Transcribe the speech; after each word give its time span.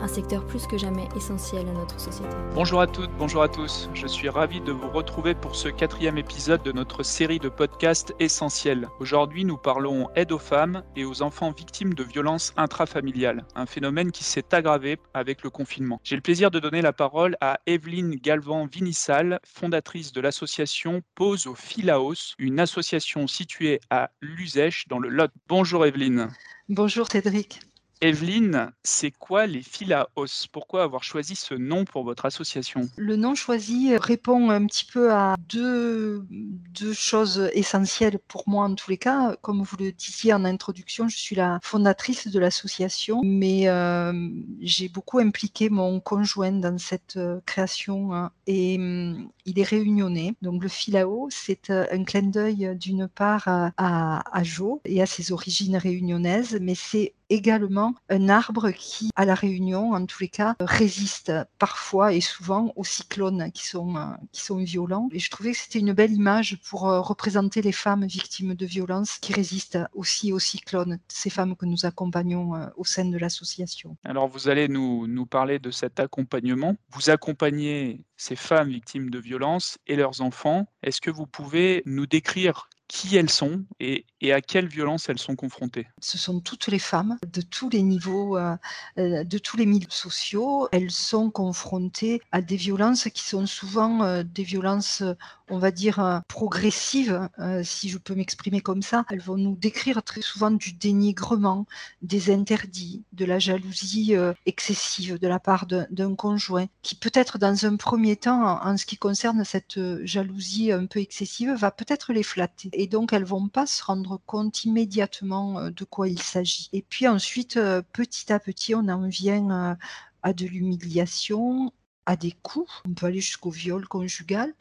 un 0.00 0.08
secteur 0.08 0.46
plus 0.46 0.66
que 0.66 0.78
jamais 0.78 1.08
essentiel 1.16 1.68
à 1.68 1.72
notre 1.72 2.00
société. 2.00 2.28
Bonjour 2.54 2.80
à 2.80 2.86
toutes, 2.86 3.10
bonjour 3.18 3.42
à 3.42 3.48
tous. 3.48 3.88
Je 3.94 4.06
suis 4.06 4.28
ravi 4.28 4.60
de 4.60 4.72
vous 4.72 4.88
retrouver 4.88 5.34
pour 5.34 5.56
ce 5.56 5.68
quatrième 5.68 6.18
épisode 6.18 6.62
de 6.62 6.72
notre 6.72 7.02
série 7.02 7.38
de 7.38 7.48
podcasts 7.48 8.14
essentiels. 8.18 8.88
Aujourd'hui, 8.98 9.44
nous 9.44 9.56
parlons 9.56 10.08
aide 10.16 10.32
aux 10.32 10.38
femmes 10.38 10.82
et 10.96 11.04
aux 11.04 11.22
enfants 11.22 11.52
victimes 11.52 11.94
de 11.94 12.02
violences 12.02 12.52
intrafamiliales, 12.56 13.44
un 13.54 13.66
phénomène 13.66 14.10
qui 14.10 14.24
s'est 14.24 14.54
aggravé 14.54 14.98
avec 15.14 15.42
le 15.42 15.50
confinement. 15.50 16.00
J'ai 16.02 16.16
le 16.16 16.22
plaisir 16.22 16.50
de 16.50 16.58
donner 16.58 16.82
la 16.82 16.92
parole 16.92 17.36
à 17.40 17.60
Evelyne 17.66 18.14
Galvan-Vinissal, 18.14 19.40
fondatrice 19.44 20.12
de 20.12 20.20
l'association 20.20 21.02
Pause 21.14 21.46
au 21.46 21.54
Philaos, 21.54 22.34
une 22.38 22.60
association 22.60 23.26
située 23.26 23.80
à 23.90 24.10
Luzèche 24.20 24.88
dans 24.88 24.98
le 24.98 25.08
Lot. 25.08 25.30
Bonjour 25.48 25.84
Evelyne. 25.84 26.30
Bonjour 26.68 27.08
Cédric. 27.10 27.60
Evelyne, 28.02 28.72
c'est 28.82 29.10
quoi 29.10 29.46
les 29.46 29.60
Philaos 29.60 30.46
Pourquoi 30.52 30.84
avoir 30.84 31.04
choisi 31.04 31.36
ce 31.36 31.52
nom 31.52 31.84
pour 31.84 32.02
votre 32.02 32.24
association? 32.24 32.88
Le 32.96 33.16
nom 33.16 33.34
choisi 33.34 33.94
répond 33.94 34.48
un 34.48 34.64
petit 34.64 34.86
peu 34.86 35.12
à 35.12 35.36
deux, 35.50 36.24
deux, 36.30 36.94
choses 36.94 37.50
essentielles 37.52 38.18
pour 38.26 38.44
moi 38.46 38.64
en 38.64 38.74
tous 38.74 38.90
les 38.90 38.96
cas. 38.96 39.36
Comme 39.42 39.62
vous 39.62 39.76
le 39.78 39.92
disiez 39.92 40.32
en 40.32 40.46
introduction, 40.46 41.08
je 41.08 41.18
suis 41.18 41.36
la 41.36 41.58
fondatrice 41.62 42.28
de 42.28 42.38
l'association, 42.38 43.20
mais 43.22 43.68
euh, 43.68 44.12
j'ai 44.60 44.88
beaucoup 44.88 45.18
impliqué 45.18 45.68
mon 45.68 46.00
conjoint 46.00 46.52
dans 46.52 46.78
cette 46.78 47.18
euh, 47.18 47.40
création 47.44 48.14
hein, 48.14 48.30
et 48.46 48.76
hum, 48.78 49.28
il 49.44 49.58
est 49.58 49.64
réunionnais. 49.64 50.34
Donc 50.40 50.62
le 50.62 50.70
Philao, 50.70 51.28
c'est 51.30 51.68
euh, 51.68 51.84
un 51.92 52.04
clin 52.04 52.22
d'œil 52.22 52.76
d'une 52.80 53.08
part 53.08 53.46
à, 53.46 53.72
à 53.76 54.42
Jo 54.42 54.80
et 54.86 55.02
à 55.02 55.06
ses 55.06 55.32
origines 55.32 55.76
réunionnaises, 55.76 56.58
mais 56.62 56.74
c'est 56.74 57.12
également 57.30 57.94
un 58.08 58.28
arbre 58.28 58.70
qui, 58.70 59.10
à 59.16 59.24
la 59.24 59.34
Réunion, 59.34 59.92
en 59.92 60.04
tous 60.04 60.20
les 60.20 60.28
cas, 60.28 60.56
résiste 60.60 61.32
parfois 61.58 62.12
et 62.12 62.20
souvent 62.20 62.72
aux 62.76 62.84
cyclones 62.84 63.50
qui 63.52 63.66
sont, 63.66 63.96
euh, 63.96 64.06
qui 64.32 64.42
sont 64.42 64.56
violents. 64.56 65.08
Et 65.12 65.18
je 65.18 65.30
trouvais 65.30 65.52
que 65.52 65.58
c'était 65.58 65.78
une 65.78 65.92
belle 65.92 66.12
image 66.12 66.58
pour 66.68 66.88
euh, 66.88 67.00
représenter 67.00 67.62
les 67.62 67.72
femmes 67.72 68.04
victimes 68.04 68.54
de 68.54 68.66
violences 68.66 69.18
qui 69.18 69.32
résistent 69.32 69.78
aussi 69.94 70.32
aux 70.32 70.38
cyclones, 70.38 70.98
ces 71.08 71.30
femmes 71.30 71.56
que 71.56 71.66
nous 71.66 71.86
accompagnons 71.86 72.54
euh, 72.54 72.66
au 72.76 72.84
sein 72.84 73.04
de 73.04 73.16
l'association. 73.16 73.96
Alors 74.04 74.28
vous 74.28 74.48
allez 74.48 74.68
nous, 74.68 75.06
nous 75.06 75.26
parler 75.26 75.58
de 75.58 75.70
cet 75.70 76.00
accompagnement. 76.00 76.76
Vous 76.90 77.10
accompagnez 77.10 78.04
ces 78.16 78.36
femmes 78.36 78.68
victimes 78.68 79.10
de 79.10 79.18
violences 79.18 79.78
et 79.86 79.96
leurs 79.96 80.20
enfants. 80.20 80.66
Est-ce 80.82 81.00
que 81.00 81.10
vous 81.10 81.26
pouvez 81.26 81.82
nous 81.86 82.06
décrire 82.06 82.68
qui 82.90 83.16
elles 83.16 83.30
sont 83.30 83.62
et, 83.78 84.04
à 84.32 84.40
quelles 84.40 84.66
violences 84.66 85.08
elles 85.08 85.20
sont 85.20 85.36
confrontées 85.36 85.86
Ce 86.00 86.18
sont 86.18 86.40
toutes 86.40 86.66
les 86.66 86.80
femmes 86.80 87.18
de 87.32 87.40
tous 87.40 87.70
les 87.70 87.82
niveaux, 87.82 88.36
euh, 88.36 88.56
euh, 88.98 89.22
de 89.22 89.38
tous 89.38 89.56
les 89.56 89.64
milieux 89.64 89.86
sociaux. 89.90 90.68
Elles 90.72 90.90
sont 90.90 91.30
confrontées 91.30 92.20
à 92.32 92.42
des 92.42 92.56
violences 92.56 93.04
qui 93.14 93.22
sont 93.22 93.46
souvent 93.46 94.02
euh, 94.02 94.24
des 94.24 94.42
violences, 94.42 95.04
on 95.50 95.58
va 95.58 95.70
dire, 95.70 96.22
progressives, 96.28 97.28
si 97.62 97.88
je 97.88 97.98
peux 97.98 98.14
m'exprimer 98.14 98.60
comme 98.60 98.82
ça. 98.82 99.04
Elles 99.10 99.20
vont 99.20 99.36
nous 99.36 99.56
décrire 99.56 100.02
très 100.02 100.22
souvent 100.22 100.50
du 100.50 100.72
dénigrement, 100.72 101.66
des 102.02 102.32
interdits, 102.32 103.02
de 103.12 103.24
la 103.24 103.38
jalousie 103.38 104.14
excessive 104.46 105.18
de 105.18 105.28
la 105.28 105.40
part 105.40 105.66
d'un 105.66 106.14
conjoint, 106.14 106.66
qui 106.82 106.94
peut-être 106.94 107.38
dans 107.38 107.66
un 107.66 107.76
premier 107.76 108.16
temps, 108.16 108.60
en 108.62 108.76
ce 108.76 108.86
qui 108.86 108.96
concerne 108.96 109.44
cette 109.44 109.78
jalousie 110.04 110.72
un 110.72 110.86
peu 110.86 111.00
excessive, 111.00 111.52
va 111.52 111.70
peut-être 111.70 112.12
les 112.12 112.22
flatter 112.22 112.70
et 112.72 112.86
donc 112.86 113.12
elles 113.12 113.24
vont 113.24 113.48
pas 113.48 113.66
se 113.66 113.82
rendre 113.82 114.20
compte 114.26 114.64
immédiatement 114.64 115.58
euh, 115.58 115.70
de 115.70 115.84
quoi 115.84 116.08
il 116.08 116.20
s'agit. 116.20 116.68
Et 116.72 116.82
puis 116.82 117.06
ensuite, 117.08 117.56
euh, 117.56 117.82
petit 117.92 118.32
à 118.32 118.38
petit, 118.38 118.74
on 118.74 118.88
en 118.88 119.08
vient 119.08 119.50
euh, 119.50 119.74
à 120.22 120.32
de 120.32 120.46
l'humiliation, 120.46 121.72
à 122.06 122.16
des 122.16 122.32
coups. 122.42 122.70
On 122.88 122.94
peut 122.94 123.06
aller 123.06 123.20
jusqu'au 123.20 123.50
viol 123.50 123.86
conjugal, 123.86 124.54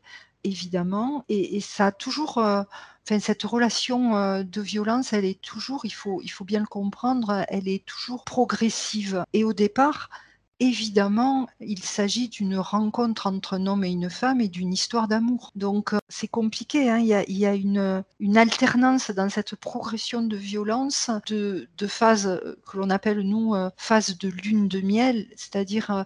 évidemment. 0.44 1.26
Et, 1.30 1.60
ça 1.62 1.88
a 1.88 1.92
toujours, 1.92 2.38
enfin 2.38 3.20
cette 3.20 3.44
relation 3.44 4.44
de 4.44 4.62
violence, 4.62 5.14
elle 5.14 5.26
est 5.26 5.42
toujours, 5.42 5.86
il 5.86 5.94
faut, 5.94 6.22
il 6.24 6.30
faut 6.30 6.46
bien 6.46 6.60
le 6.60 6.66
comprendre, 6.66 7.46
elle 7.50 7.68
est 7.68 7.86
toujours 7.86 8.24
progressive. 8.24 9.24
Et 9.34 9.44
au 9.44 9.54
départ, 9.54 10.10
évidemment, 10.60 11.48
il 11.62 11.82
s'agit 11.82 12.30
d'une 12.30 12.58
rencontre 12.58 13.28
entre 13.28 13.54
un 13.54 13.66
homme 13.66 13.84
et 13.84 13.90
une 13.90 14.10
femme 14.10 14.42
et 14.42 14.50
d'une 14.50 14.74
histoire 14.74 15.08
d'amour. 15.08 15.52
Donc, 15.56 15.94
euh, 15.94 16.00
c'est 16.10 16.28
compliqué. 16.28 16.90
Hein. 16.90 16.98
Il, 17.00 17.38
y 17.38 17.46
a, 17.46 17.54
une, 17.56 18.04
alternance 18.38 19.12
dans 19.12 19.30
cette 19.30 19.56
progression 19.56 20.22
de 20.22 20.36
violence 20.36 21.10
de, 21.28 21.68
phases 21.88 22.28
euh, 22.28 22.56
que 22.70 22.78
l'on 22.78 22.90
appelle, 22.90 23.22
nous, 23.22 23.56
euh, 23.56 23.70
phase 23.78 24.18
de 24.18 24.30
lune 24.30 24.68
de 24.68 24.82
miel, 24.82 25.28
c'est-à-dire 25.36 26.06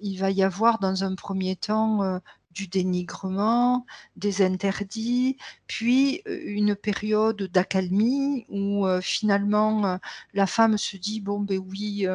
il 0.00 0.16
va 0.16 0.30
y 0.30 0.42
avoir 0.42 0.78
dans 0.78 1.04
un 1.04 1.14
premier 1.14 1.54
temps 1.54 2.20
du 2.54 2.68
dénigrement, 2.68 3.86
des 4.16 4.42
interdits, 4.42 5.36
puis 5.66 6.22
euh, 6.26 6.38
une 6.44 6.76
période 6.76 7.42
d'accalmie 7.42 8.44
où 8.48 8.86
euh, 8.86 9.00
finalement 9.00 9.86
euh, 9.86 9.96
la 10.34 10.46
femme 10.46 10.76
se 10.76 10.96
dit 10.96 11.20
bon 11.20 11.40
ben 11.40 11.58
oui, 11.58 12.06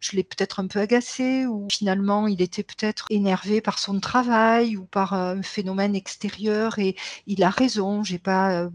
je 0.00 0.16
l'ai 0.16 0.24
peut-être 0.24 0.60
un 0.60 0.66
peu 0.66 0.80
agacé 0.80 1.46
ou 1.46 1.68
finalement 1.70 2.26
il 2.26 2.40
était 2.40 2.62
peut-être 2.62 3.06
énervé 3.10 3.60
par 3.60 3.78
son 3.78 4.00
travail 4.00 4.76
ou 4.76 4.84
par 4.84 5.12
un 5.14 5.42
phénomène 5.42 5.94
extérieur 5.94 6.78
et 6.78 6.96
il 7.26 7.42
a 7.44 7.50
raison, 7.50 8.02
j'ai 8.02 8.18
pas, 8.18 8.68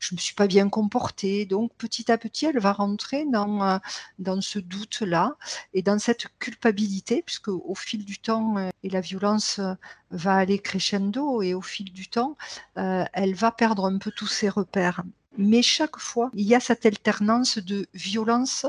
je 0.00 0.14
me 0.14 0.18
suis 0.18 0.34
pas 0.34 0.46
bien 0.46 0.68
comportée. 0.68 1.46
Donc 1.46 1.72
petit 1.78 2.10
à 2.12 2.18
petit 2.18 2.46
elle 2.46 2.58
va 2.58 2.72
rentrer 2.72 3.24
dans 3.26 3.80
dans 4.18 4.40
ce 4.40 4.58
doute 4.58 5.00
là 5.00 5.36
et 5.74 5.82
dans 5.82 5.98
cette 5.98 6.26
culpabilité 6.38 7.22
puisque 7.22 7.48
au 7.48 7.74
fil 7.74 8.04
du 8.04 8.18
temps 8.18 8.56
et 8.82 8.90
la 8.90 9.00
violence 9.00 9.60
va 10.10 10.36
aller 10.36 10.58
crescendo 10.58 11.42
et 11.42 11.54
au 11.54 11.62
fil 11.62 11.92
du 11.92 12.08
temps, 12.08 12.36
euh, 12.76 13.04
elle 13.12 13.34
va 13.34 13.50
perdre 13.50 13.86
un 13.86 13.98
peu 13.98 14.10
tous 14.10 14.26
ses 14.26 14.48
repères. 14.48 15.02
Mais 15.36 15.62
chaque 15.62 15.98
fois, 15.98 16.30
il 16.34 16.46
y 16.46 16.54
a 16.54 16.60
cette 16.60 16.86
alternance 16.86 17.58
de 17.58 17.86
violence 17.94 18.66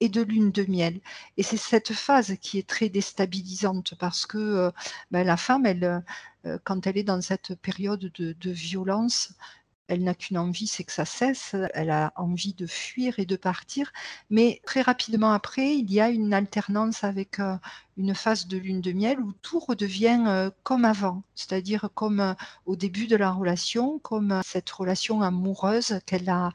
et 0.00 0.08
de 0.08 0.22
lune 0.22 0.50
de 0.50 0.64
miel. 0.68 1.00
Et 1.36 1.42
c'est 1.42 1.56
cette 1.56 1.92
phase 1.92 2.36
qui 2.40 2.58
est 2.58 2.68
très 2.68 2.88
déstabilisante 2.88 3.94
parce 3.98 4.26
que 4.26 4.38
euh, 4.38 4.70
ben, 5.10 5.26
la 5.26 5.36
femme, 5.36 5.66
elle, 5.66 6.02
euh, 6.46 6.58
quand 6.64 6.86
elle 6.86 6.98
est 6.98 7.04
dans 7.04 7.20
cette 7.20 7.54
période 7.56 8.10
de 8.16 8.50
violence, 8.50 9.34
elle 9.88 10.04
n'a 10.04 10.14
qu'une 10.14 10.38
envie, 10.38 10.66
c'est 10.66 10.84
que 10.84 10.92
ça 10.92 11.04
cesse. 11.04 11.54
Elle 11.74 11.90
a 11.90 12.12
envie 12.16 12.54
de 12.54 12.66
fuir 12.66 13.18
et 13.18 13.26
de 13.26 13.36
partir. 13.36 13.92
Mais 14.30 14.60
très 14.64 14.80
rapidement 14.80 15.32
après, 15.32 15.76
il 15.76 15.92
y 15.92 16.00
a 16.00 16.08
une 16.08 16.32
alternance 16.32 17.04
avec 17.04 17.40
euh, 17.40 17.56
une 17.96 18.14
phase 18.14 18.46
de 18.46 18.56
lune 18.56 18.80
de 18.80 18.92
miel 18.92 19.20
où 19.20 19.32
tout 19.42 19.58
redevient 19.58 20.24
euh, 20.26 20.50
comme 20.62 20.84
avant, 20.84 21.22
c'est-à-dire 21.34 21.90
comme 21.94 22.20
euh, 22.20 22.34
au 22.64 22.76
début 22.76 23.06
de 23.06 23.16
la 23.16 23.32
relation, 23.32 23.98
comme 23.98 24.40
cette 24.44 24.70
relation 24.70 25.20
amoureuse 25.20 26.00
qu'elle 26.06 26.30
a 26.30 26.52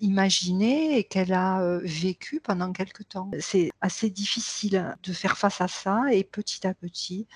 imaginée 0.00 0.98
et 0.98 1.04
qu'elle 1.04 1.32
a 1.32 1.78
vécue 1.82 2.40
pendant 2.40 2.72
quelque 2.72 3.02
temps. 3.02 3.30
C'est 3.40 3.70
assez 3.80 4.10
difficile 4.10 4.96
de 5.02 5.12
faire 5.12 5.38
face 5.38 5.60
à 5.60 5.68
ça 5.68 6.02
et 6.12 6.24
petit 6.24 6.66
à 6.66 6.74
petit, 6.74 7.26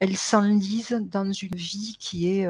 elle 0.00 0.16
s'enlise 0.16 0.98
dans 1.00 1.30
une 1.32 1.54
vie 1.54 1.96
qui 1.98 2.28
est 2.28 2.48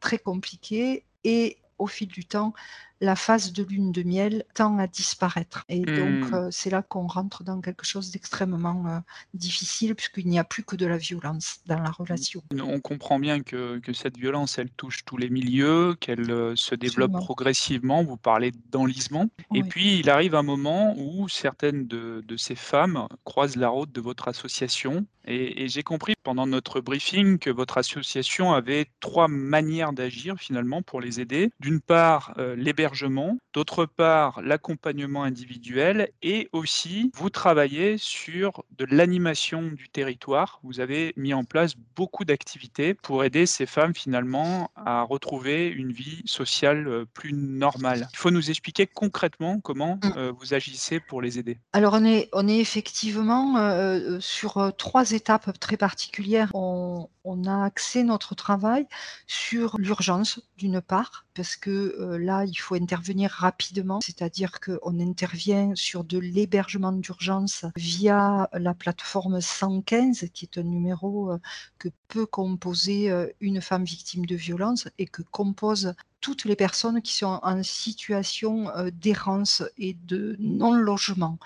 très 0.00 0.18
compliquée 0.18 1.04
et 1.24 1.58
au 1.78 1.86
fil 1.86 2.08
du 2.08 2.24
temps, 2.24 2.54
la 3.00 3.16
phase 3.16 3.52
de 3.52 3.62
lune 3.62 3.92
de 3.92 4.02
miel 4.02 4.44
tend 4.54 4.78
à 4.78 4.86
disparaître. 4.86 5.64
Et 5.68 5.80
donc, 5.80 6.30
mmh. 6.30 6.34
euh, 6.34 6.48
c'est 6.50 6.70
là 6.70 6.82
qu'on 6.82 7.06
rentre 7.06 7.44
dans 7.44 7.60
quelque 7.60 7.84
chose 7.84 8.10
d'extrêmement 8.10 8.84
euh, 8.86 8.98
difficile, 9.34 9.94
puisqu'il 9.94 10.26
n'y 10.28 10.38
a 10.38 10.44
plus 10.44 10.62
que 10.62 10.76
de 10.76 10.86
la 10.86 10.96
violence 10.96 11.58
dans 11.66 11.78
la 11.78 11.90
relation. 11.90 12.42
On 12.58 12.80
comprend 12.80 13.18
bien 13.18 13.42
que, 13.42 13.80
cette 13.92 14.16
violence, 14.16 14.58
elle 14.58 14.70
touche 14.70 15.04
tous 15.04 15.16
les 15.16 15.30
milieux, 15.30 15.94
qu'elle 16.00 16.30
euh, 16.30 16.56
se 16.56 16.74
développe 16.74 17.12
progressivement. 17.12 18.02
Vous 18.02 18.16
parlez 18.16 18.52
d'enlisement. 18.70 19.28
Et 19.54 19.62
puis, 19.62 19.98
il 19.98 20.10
arrive 20.10 20.34
un 20.34 20.42
moment 20.42 20.94
où 20.96 21.28
certaines 21.28 21.86
de, 21.86 22.22
ces 22.36 22.54
femmes 22.54 23.06
croisent 23.24 23.56
la 23.56 23.68
route 23.68 23.92
de 23.92 24.00
votre 24.00 24.28
association. 24.28 25.06
Et, 25.26 25.68
j'ai 25.68 25.82
compris 25.82 26.14
pendant 26.22 26.46
notre 26.46 26.80
briefing 26.80 27.38
que 27.38 27.50
votre 27.50 27.78
association 27.78 28.52
avait 28.52 28.86
trois 29.00 29.28
manières 29.28 29.92
d'agir 29.92 30.36
finalement 30.38 30.82
pour 30.82 31.00
les 31.00 31.20
aider. 31.20 31.50
D'une 31.60 31.80
part, 31.80 32.34
l'hébergement 32.56 32.85
l'hébergement, 32.86 33.36
d'autre 33.52 33.84
part 33.84 34.40
l'accompagnement 34.42 35.24
individuel 35.24 36.10
et 36.22 36.48
aussi 36.52 37.10
vous 37.14 37.30
travaillez 37.30 37.98
sur 37.98 38.62
de 38.78 38.86
l'animation 38.88 39.62
du 39.62 39.88
territoire. 39.88 40.60
Vous 40.62 40.78
avez 40.78 41.12
mis 41.16 41.34
en 41.34 41.42
place 41.42 41.74
beaucoup 41.96 42.24
d'activités 42.24 42.94
pour 42.94 43.24
aider 43.24 43.44
ces 43.46 43.66
femmes 43.66 43.94
finalement 43.94 44.70
à 44.76 45.02
retrouver 45.02 45.66
une 45.66 45.90
vie 45.90 46.22
sociale 46.26 46.86
euh, 46.86 47.04
plus 47.12 47.32
normale. 47.32 48.08
Il 48.12 48.18
faut 48.18 48.30
nous 48.30 48.50
expliquer 48.50 48.86
concrètement 48.86 49.58
comment 49.58 49.96
mmh. 49.96 50.12
euh, 50.16 50.32
vous 50.38 50.54
agissez 50.54 51.00
pour 51.00 51.20
les 51.20 51.40
aider. 51.40 51.58
Alors 51.72 51.94
on 51.94 52.04
est, 52.04 52.28
on 52.32 52.46
est 52.46 52.58
effectivement 52.58 53.56
euh, 53.56 54.18
sur 54.20 54.72
trois 54.78 55.10
étapes 55.10 55.58
très 55.58 55.76
particulières. 55.76 56.50
On, 56.54 57.08
on 57.26 57.44
a 57.44 57.64
axé 57.64 58.04
notre 58.04 58.36
travail 58.36 58.86
sur 59.26 59.76
l'urgence 59.78 60.40
d'une 60.56 60.80
part, 60.80 61.26
parce 61.34 61.56
que 61.56 61.70
euh, 61.70 62.18
là, 62.18 62.44
il 62.44 62.56
faut 62.56 62.75
intervenir 62.76 63.30
rapidement, 63.30 64.00
c'est-à-dire 64.00 64.60
qu'on 64.60 65.00
intervient 65.00 65.72
sur 65.74 66.04
de 66.04 66.18
l'hébergement 66.18 66.92
d'urgence 66.92 67.64
via 67.76 68.48
la 68.52 68.74
plateforme 68.74 69.40
115, 69.40 70.26
qui 70.32 70.44
est 70.44 70.58
un 70.58 70.62
numéro 70.62 71.32
euh, 71.32 71.38
que 71.78 71.88
peut 72.08 72.26
composer 72.26 73.10
euh, 73.10 73.26
une 73.40 73.60
femme 73.60 73.84
victime 73.84 74.26
de 74.26 74.36
violence 74.36 74.88
et 74.98 75.06
que 75.06 75.22
compose 75.22 75.94
toutes 76.26 76.44
les 76.44 76.56
personnes 76.56 77.02
qui 77.02 77.14
sont 77.14 77.38
en 77.44 77.62
situation 77.62 78.66
d'errance 79.00 79.62
et 79.78 79.94
de 79.94 80.34
non-logement, 80.40 81.38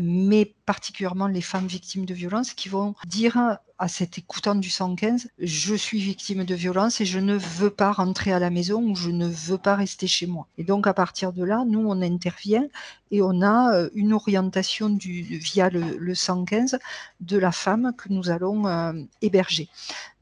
mais 0.00 0.54
particulièrement 0.64 1.26
les 1.26 1.42
femmes 1.42 1.66
victimes 1.66 2.06
de 2.06 2.14
violence 2.14 2.54
qui 2.54 2.70
vont 2.70 2.94
dire 3.06 3.58
à 3.78 3.88
cet 3.88 4.16
écoutant 4.16 4.54
du 4.54 4.70
115, 4.70 5.28
je 5.38 5.74
suis 5.74 5.98
victime 5.98 6.44
de 6.44 6.54
violence 6.54 7.02
et 7.02 7.04
je 7.04 7.18
ne 7.18 7.36
veux 7.36 7.68
pas 7.68 7.92
rentrer 7.92 8.32
à 8.32 8.38
la 8.38 8.48
maison 8.48 8.82
ou 8.82 8.96
je 8.96 9.10
ne 9.10 9.28
veux 9.28 9.58
pas 9.58 9.74
rester 9.74 10.06
chez 10.06 10.26
moi. 10.26 10.46
Et 10.56 10.64
donc 10.64 10.86
à 10.86 10.94
partir 10.94 11.34
de 11.34 11.44
là, 11.44 11.64
nous, 11.66 11.86
on 11.86 12.00
intervient 12.00 12.66
et 13.10 13.20
on 13.20 13.42
a 13.42 13.74
euh, 13.74 13.90
une 13.94 14.14
orientation 14.14 14.96
via 14.98 15.68
le, 15.68 16.14
115 16.14 16.78
de 17.20 17.36
la 17.36 17.52
femme 17.52 17.92
que 17.98 18.08
nous 18.08 18.30
allons 18.30 18.66
euh, 18.66 18.94
héberger. 19.20 19.68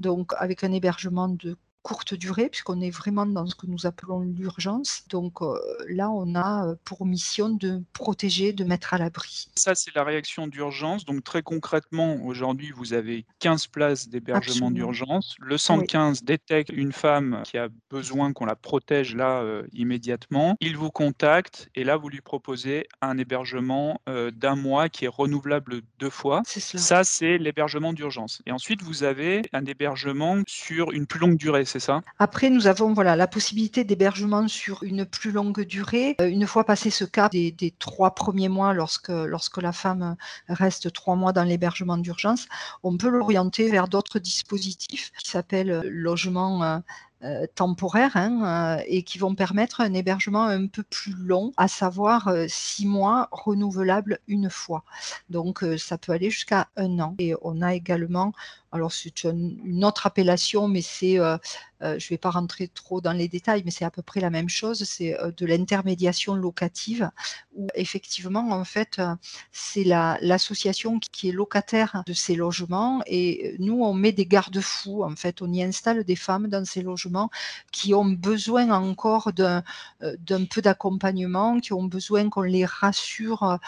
Donc 0.00 0.32
avec 0.38 0.64
un 0.64 0.73
hébergement 0.73 1.29
de 1.29 1.56
courte 1.85 2.15
durée, 2.15 2.49
puisqu'on 2.49 2.81
est 2.81 2.91
vraiment 2.91 3.27
dans 3.27 3.47
ce 3.47 3.55
que 3.55 3.67
nous 3.67 3.87
appelons 3.87 4.21
l'urgence. 4.21 5.05
Donc 5.11 5.43
euh, 5.43 5.55
là, 5.87 6.11
on 6.11 6.35
a 6.35 6.67
euh, 6.67 6.75
pour 6.83 7.05
mission 7.05 7.51
de 7.51 7.83
protéger, 7.93 8.55
de 8.55 8.65
mettre 8.65 8.95
à 8.95 8.99
l'abri. 8.99 9.51
Ça, 9.55 9.75
c'est 9.75 9.95
la 9.95 10.03
réaction 10.03 10.49
d'urgence. 10.49 11.05
Donc 11.05 11.23
très 11.23 11.43
concrètement, 11.43 12.17
aujourd'hui, 12.25 12.73
vous 12.75 12.95
avez 12.95 13.27
15 13.41 13.67
places 13.67 14.09
d'hébergement 14.09 14.71
d'urgence. 14.71 15.37
Le 15.39 15.59
115 15.59 16.25
détecte 16.25 16.71
une 16.71 16.93
femme 16.93 17.43
qui 17.45 17.59
a 17.59 17.69
besoin 17.91 18.33
qu'on 18.33 18.47
la 18.47 18.57
protège 18.57 19.15
là 19.15 19.43
euh, 19.43 19.65
immédiatement. 19.75 20.57
Il 20.61 20.79
vous 20.79 20.91
contacte 20.91 21.69
et 21.75 21.85
là, 21.85 21.99
vous 21.99 22.09
lui 22.09 22.23
proposez 22.23 22.89
un 23.03 23.19
hébergement 23.19 24.01
d'un 24.07 24.57
mois 24.57 24.89
qui 24.89 25.05
est 25.05 25.09
renouvelable 25.09 25.83
deux 25.99 26.09
fois. 26.11 26.43
Ça, 26.47 27.05
c'est 27.05 27.37
l'hébergement 27.37 27.93
d'urgence. 27.93 28.41
Et 28.47 28.53
ensuite, 28.53 28.83
vous 28.83 29.05
avez 29.05 29.43
un 29.53 29.67
hébergement 29.67 30.43
sur 30.47 30.93
une 30.93 31.07
plus 31.07 31.21
longue 31.21 31.37
durée 31.37 31.67
Après, 32.19 32.50
nous 32.50 32.67
avons 32.67 32.93
voilà, 32.93 33.17
la 33.17 33.26
possibilité 33.26 33.85
d'hébergement 33.85 34.49
sur 34.49 34.82
une 34.82 35.05
plus 35.05 35.32
longue 35.32 35.62
durée. 35.62 36.17
Euh, 36.21 36.29
une 36.29 36.47
fois 36.47 36.65
passé 36.65 36.91
ce 36.91 37.05
cap 37.05 37.32
des, 37.32 37.75
trois 37.79 38.15
premiers 38.15 38.49
mois, 38.49 38.73
lorsque, 38.73 39.09
lorsque 39.09 39.61
la 39.61 39.73
femme 39.73 40.17
reste 40.49 40.93
trois 40.93 41.17
mois 41.17 41.32
dans 41.32 41.44
l'hébergement 41.44 41.97
d'urgence, 41.97 42.47
on 42.82 42.97
peut 42.97 43.09
l'orienter 43.09 43.71
vers 43.71 43.88
d'autres 43.88 44.19
dispositifs 44.19 45.12
qui 45.19 45.31
s'appellent 45.31 45.82
logement 45.85 46.81
euh, 47.25 47.35
euh, 47.35 47.47
temporaires 47.55 48.17
hein, 48.17 48.79
et 48.87 49.03
qui 49.03 49.19
vont 49.19 49.35
permettre 49.35 49.81
un 49.81 49.93
hébergement 49.94 50.44
un 50.44 50.67
peu 50.67 50.82
plus 50.82 51.15
long, 51.15 51.53
à 51.56 51.69
savoir 51.69 52.32
six 52.49 52.87
mois 52.87 53.29
renouvelables 53.32 54.19
une 54.29 54.50
fois. 54.50 54.85
Donc 55.31 55.65
ça 55.79 55.99
peut 55.99 56.12
aller 56.12 56.31
jusqu'à 56.31 56.69
un 56.76 56.99
an. 57.00 57.15
Et 57.19 57.35
on 57.43 57.62
a 57.62 57.75
également 57.75 58.32
alors 58.73 58.93
c'est 58.93 59.25
une 59.25 59.85
autre 59.85 60.06
appellation, 60.06 60.67
mais 60.67 60.82
c'est, 60.82 61.19
euh, 61.85 61.95
euh, 61.95 61.99
je 61.99 62.07
ne 62.07 62.11
vais 62.11 62.19
pas 62.19 62.31
rentrer 62.31 62.69
trop 62.69 63.01
dans 63.01 63.13
les 63.13 63.29
détails, 63.29 63.63
mais 63.65 63.71
c'est 63.71 63.85
à 63.85 63.91
peu 63.91 64.03
près 64.03 64.21
la 64.21 64.31
même 64.31 64.49
chose. 64.49 64.85
C'est 64.85 65.19
euh, 65.21 65.31
de 65.37 65.47
l'intermédiation 65.47 66.35
locative, 66.35 67.11
où 67.55 67.69
effectivement, 67.75 68.51
en 68.51 68.65
fait, 68.65 69.01
c'est 69.53 69.85
l'association 69.85 70.99
qui 70.99 71.29
est 71.29 71.33
locataire 71.33 72.03
de 72.07 72.13
ces 72.13 72.35
logements, 72.35 73.03
et 73.07 73.57
nous, 73.59 73.83
on 73.83 73.95
met 73.95 74.13
des 74.13 74.27
garde-fous. 74.27 75.03
En 75.05 75.17
fait, 75.17 75.43
on 75.43 75.53
y 75.53 75.63
installe 75.63 76.05
des 76.05 76.17
femmes 76.17 76.49
dans 76.49 76.65
ces 76.65 76.83
logements 76.83 77.31
qui 77.73 77.95
ont 77.95 78.05
besoin 78.05 78.71
encore 78.71 79.33
d'un 79.33 79.63
peu 80.51 80.63
d'accompagnement, 80.63 81.61
qui 81.61 81.73
ont 81.73 81.85
besoin 81.85 82.29
qu'on 82.29 82.43
les 82.43 82.65
rassure 82.65 83.59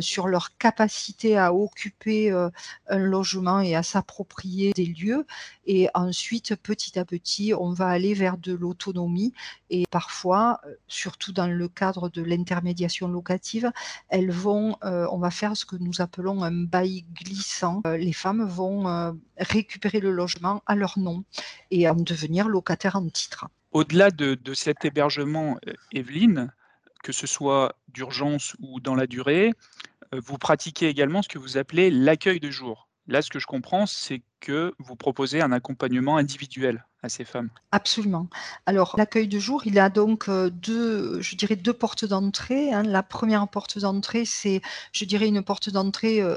sur 0.00 0.28
leur 0.28 0.56
capacité 0.58 1.38
à 1.38 1.54
occuper 1.54 2.30
un 2.30 2.98
logement 2.98 3.60
et 3.60 3.74
à 3.74 3.82
s'approprier 3.82 4.72
des 4.72 4.86
lieux. 4.86 5.26
Et 5.66 5.88
ensuite, 5.94 6.56
petit 6.56 6.98
à 6.98 7.04
petit, 7.04 7.51
on 7.54 7.72
va 7.72 7.88
aller 7.88 8.14
vers 8.14 8.38
de 8.38 8.52
l'autonomie. 8.52 9.32
Et 9.70 9.84
parfois, 9.90 10.60
euh, 10.66 10.74
surtout 10.88 11.32
dans 11.32 11.46
le 11.46 11.68
cadre 11.68 12.08
de 12.08 12.22
l'intermédiation 12.22 13.08
locative, 13.08 13.70
elles 14.08 14.30
vont, 14.30 14.76
euh, 14.84 15.06
on 15.10 15.18
va 15.18 15.30
faire 15.30 15.56
ce 15.56 15.64
que 15.64 15.76
nous 15.76 16.00
appelons 16.00 16.42
un 16.42 16.52
bail 16.52 17.04
glissant. 17.14 17.82
Euh, 17.86 17.96
les 17.96 18.12
femmes 18.12 18.44
vont 18.44 18.72
récupérer 19.36 20.00
le 20.00 20.12
logement 20.12 20.62
à 20.66 20.74
leur 20.74 20.98
nom 20.98 21.24
et 21.70 21.88
en 21.88 21.94
devenir 21.94 22.48
locataires 22.48 22.96
en 22.96 23.08
titre. 23.08 23.46
Au-delà 23.72 24.10
de, 24.10 24.54
cet 24.54 24.84
hébergement, 24.84 25.56
Evelyne, 25.92 26.52
que 27.02 27.12
ce 27.12 27.26
soit 27.26 27.76
d'urgence 27.88 28.54
ou 28.60 28.80
dans 28.80 28.94
la 28.94 29.06
durée, 29.06 29.52
vous 30.12 30.38
pratiquez 30.38 30.88
également 30.88 31.22
ce 31.22 31.28
que 31.28 31.38
vous 31.38 31.56
appelez 31.56 31.90
l'accueil 31.90 32.40
de 32.40 32.50
jour. 32.50 32.88
Là, 33.06 33.22
ce 33.22 33.30
que 33.30 33.38
je 33.38 33.46
comprends, 33.46 33.86
c'est 33.86 34.22
que 34.42 34.74
vous 34.78 34.96
proposez 34.96 35.40
un 35.40 35.52
accompagnement 35.52 36.16
individuel 36.16 36.84
à 37.02 37.08
ces 37.08 37.24
femmes. 37.24 37.50
Absolument. 37.72 38.28
Alors, 38.64 38.94
l'accueil 38.96 39.26
de 39.26 39.38
jour, 39.38 39.66
il 39.66 39.78
a 39.78 39.90
donc 39.90 40.28
euh, 40.28 40.50
deux, 40.50 41.20
je 41.20 41.34
dirais, 41.34 41.56
deux 41.56 41.72
portes 41.72 42.04
d'entrée. 42.04 42.72
Hein. 42.72 42.84
La 42.84 43.02
première 43.02 43.46
porte 43.48 43.78
d'entrée, 43.78 44.24
c'est, 44.24 44.62
je 44.92 45.04
dirais, 45.04 45.26
une 45.26 45.42
porte 45.42 45.68
d'entrée 45.68 46.20
euh, 46.20 46.36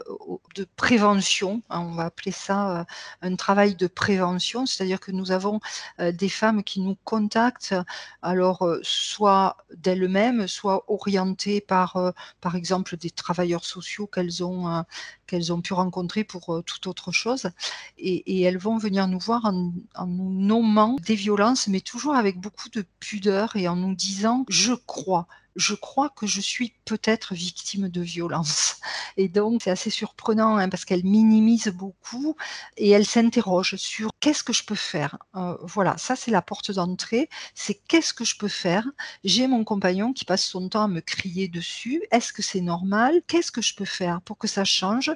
de 0.56 0.66
prévention. 0.76 1.62
Hein. 1.70 1.82
On 1.82 1.92
va 1.92 2.06
appeler 2.06 2.32
ça 2.32 2.80
euh, 2.80 2.84
un 3.22 3.36
travail 3.36 3.76
de 3.76 3.86
prévention, 3.86 4.66
c'est-à-dire 4.66 5.00
que 5.00 5.12
nous 5.12 5.32
avons 5.32 5.60
des 6.00 6.30
femmes 6.30 6.64
qui 6.64 6.82
nous 6.82 6.98
contactent, 7.04 7.76
alors 8.22 8.68
soit 8.82 9.58
d'elles-mêmes, 9.76 10.48
soit 10.48 10.84
orientées 10.88 11.62
par, 11.62 12.14
par 12.42 12.56
exemple, 12.56 12.98
des 12.98 13.10
travailleurs 13.10 13.66
sociaux 13.66 14.08
qu'elles 14.08 14.44
ont, 14.44 14.84
qu'elles 15.28 15.54
ont 15.54 15.62
pu 15.62 15.74
rencontrer 15.74 16.24
pour 16.24 16.64
toute 16.66 16.88
autre 16.88 17.12
chose 17.12 17.50
et, 17.98 18.42
elles 18.42 18.58
vont 18.58 18.78
venir 18.78 19.08
nous 19.08 19.20
voir 19.20 19.46
en, 19.46 19.72
nous 20.08 20.32
nommant 20.32 20.98
des 21.06 21.16
violences, 21.16 21.68
mais 21.68 21.82
toujours 21.82 22.16
avec 22.16 22.40
beaucoup 22.40 22.70
de 22.70 22.86
pudeur 23.00 23.56
et 23.56 23.68
en 23.68 23.76
nous 23.76 23.96
disant 23.96 24.46
je 24.50 24.74
crois, 24.74 25.28
je 25.56 25.74
crois 25.74 26.10
que 26.10 26.28
je 26.28 26.42
suis 26.42 26.74
peut-être 26.86 27.34
victime 27.34 27.88
de 27.90 28.02
violence. 28.02 28.80
Et 29.18 29.30
donc, 29.30 29.62
c'est 29.64 29.72
assez 29.72 29.90
surprenant 29.90 30.58
hein, 30.58 30.70
parce 30.70 30.84
qu'elle 30.86 31.04
minimise 31.04 31.70
beaucoup 31.70 32.36
et 32.78 32.90
elle 32.90 33.06
s'interroge 33.06 33.76
sur 33.78 34.12
qu'est-ce 34.20 34.44
que 34.44 34.54
je 34.54 34.64
peux 34.66 34.76
faire. 34.76 35.18
Euh, 35.36 35.56
voilà, 35.62 35.98
ça 35.98 36.16
c'est 36.16 36.32
la 36.32 36.42
porte 36.42 36.72
d'entrée. 36.72 37.30
C'est 37.54 37.76
qu'est-ce 37.88 38.14
que 38.14 38.26
je 38.26 38.38
peux 38.38 38.50
faire? 38.50 38.86
J'ai 39.24 39.48
mon 39.48 39.64
compagnon 39.64 40.14
qui 40.14 40.26
passe 40.26 40.46
son 40.46 40.68
temps 40.70 40.84
à 40.84 40.88
me 40.88 41.02
crier 41.02 41.48
dessus. 41.48 42.04
Est-ce 42.12 42.34
que 42.34 42.42
c'est 42.42 42.62
normal? 42.62 43.22
Qu'est-ce 43.28 43.52
que 43.52 43.62
je 43.62 43.76
peux 43.76 43.86
faire 43.86 44.22
pour 44.22 44.38
que 44.38 44.48
ça 44.48 44.66
change? 44.66 45.12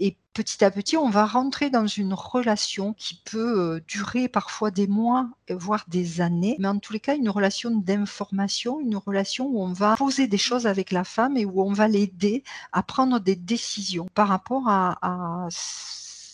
Et 0.00 0.16
petit 0.32 0.64
à 0.64 0.70
petit, 0.70 0.96
on 0.96 1.10
va 1.10 1.26
rentrer 1.26 1.70
dans 1.70 1.86
une 1.86 2.14
relation 2.14 2.94
qui 2.94 3.20
peut 3.24 3.76
euh, 3.76 3.80
durer 3.86 4.28
parfois 4.28 4.70
des 4.70 4.86
mois, 4.86 5.28
voire 5.50 5.84
des 5.88 6.20
années, 6.20 6.56
mais 6.58 6.68
en 6.68 6.78
tous 6.78 6.92
les 6.92 7.00
cas, 7.00 7.14
une 7.14 7.28
relation 7.28 7.70
d'information, 7.70 8.80
une 8.80 8.96
relation 8.96 9.46
où 9.46 9.62
on 9.62 9.72
va 9.72 9.96
poser 9.96 10.26
des 10.26 10.38
choses 10.38 10.66
avec 10.66 10.90
la 10.90 11.04
femme 11.04 11.36
et 11.36 11.44
où 11.44 11.62
on 11.62 11.72
va 11.72 11.86
l'aider 11.86 12.42
à 12.72 12.82
prendre 12.82 13.20
des 13.20 13.36
décisions 13.36 14.08
par 14.14 14.28
rapport 14.28 14.68
à 14.68 15.48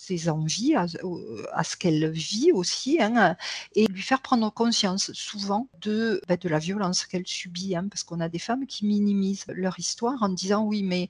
ses 0.06 0.28
envies, 0.28 0.74
à, 0.76 0.86
ce 1.64 1.76
qu'elle 1.76 2.10
vit 2.10 2.52
aussi, 2.52 3.02
hein, 3.02 3.36
et 3.74 3.86
lui 3.86 4.02
faire 4.02 4.22
prendre 4.22 4.52
conscience 4.52 5.10
souvent 5.12 5.68
de, 5.80 6.20
ben, 6.28 6.38
de 6.40 6.48
la 6.48 6.60
violence 6.60 7.04
qu'elle 7.06 7.26
subit, 7.26 7.74
hein, 7.74 7.88
parce 7.90 8.04
qu'on 8.04 8.20
a 8.20 8.28
des 8.28 8.38
femmes 8.38 8.66
qui 8.66 8.86
minimisent 8.86 9.46
leur 9.48 9.78
histoire 9.78 10.22
en 10.22 10.28
disant 10.28 10.62
oui, 10.62 10.84
mais 10.84 11.08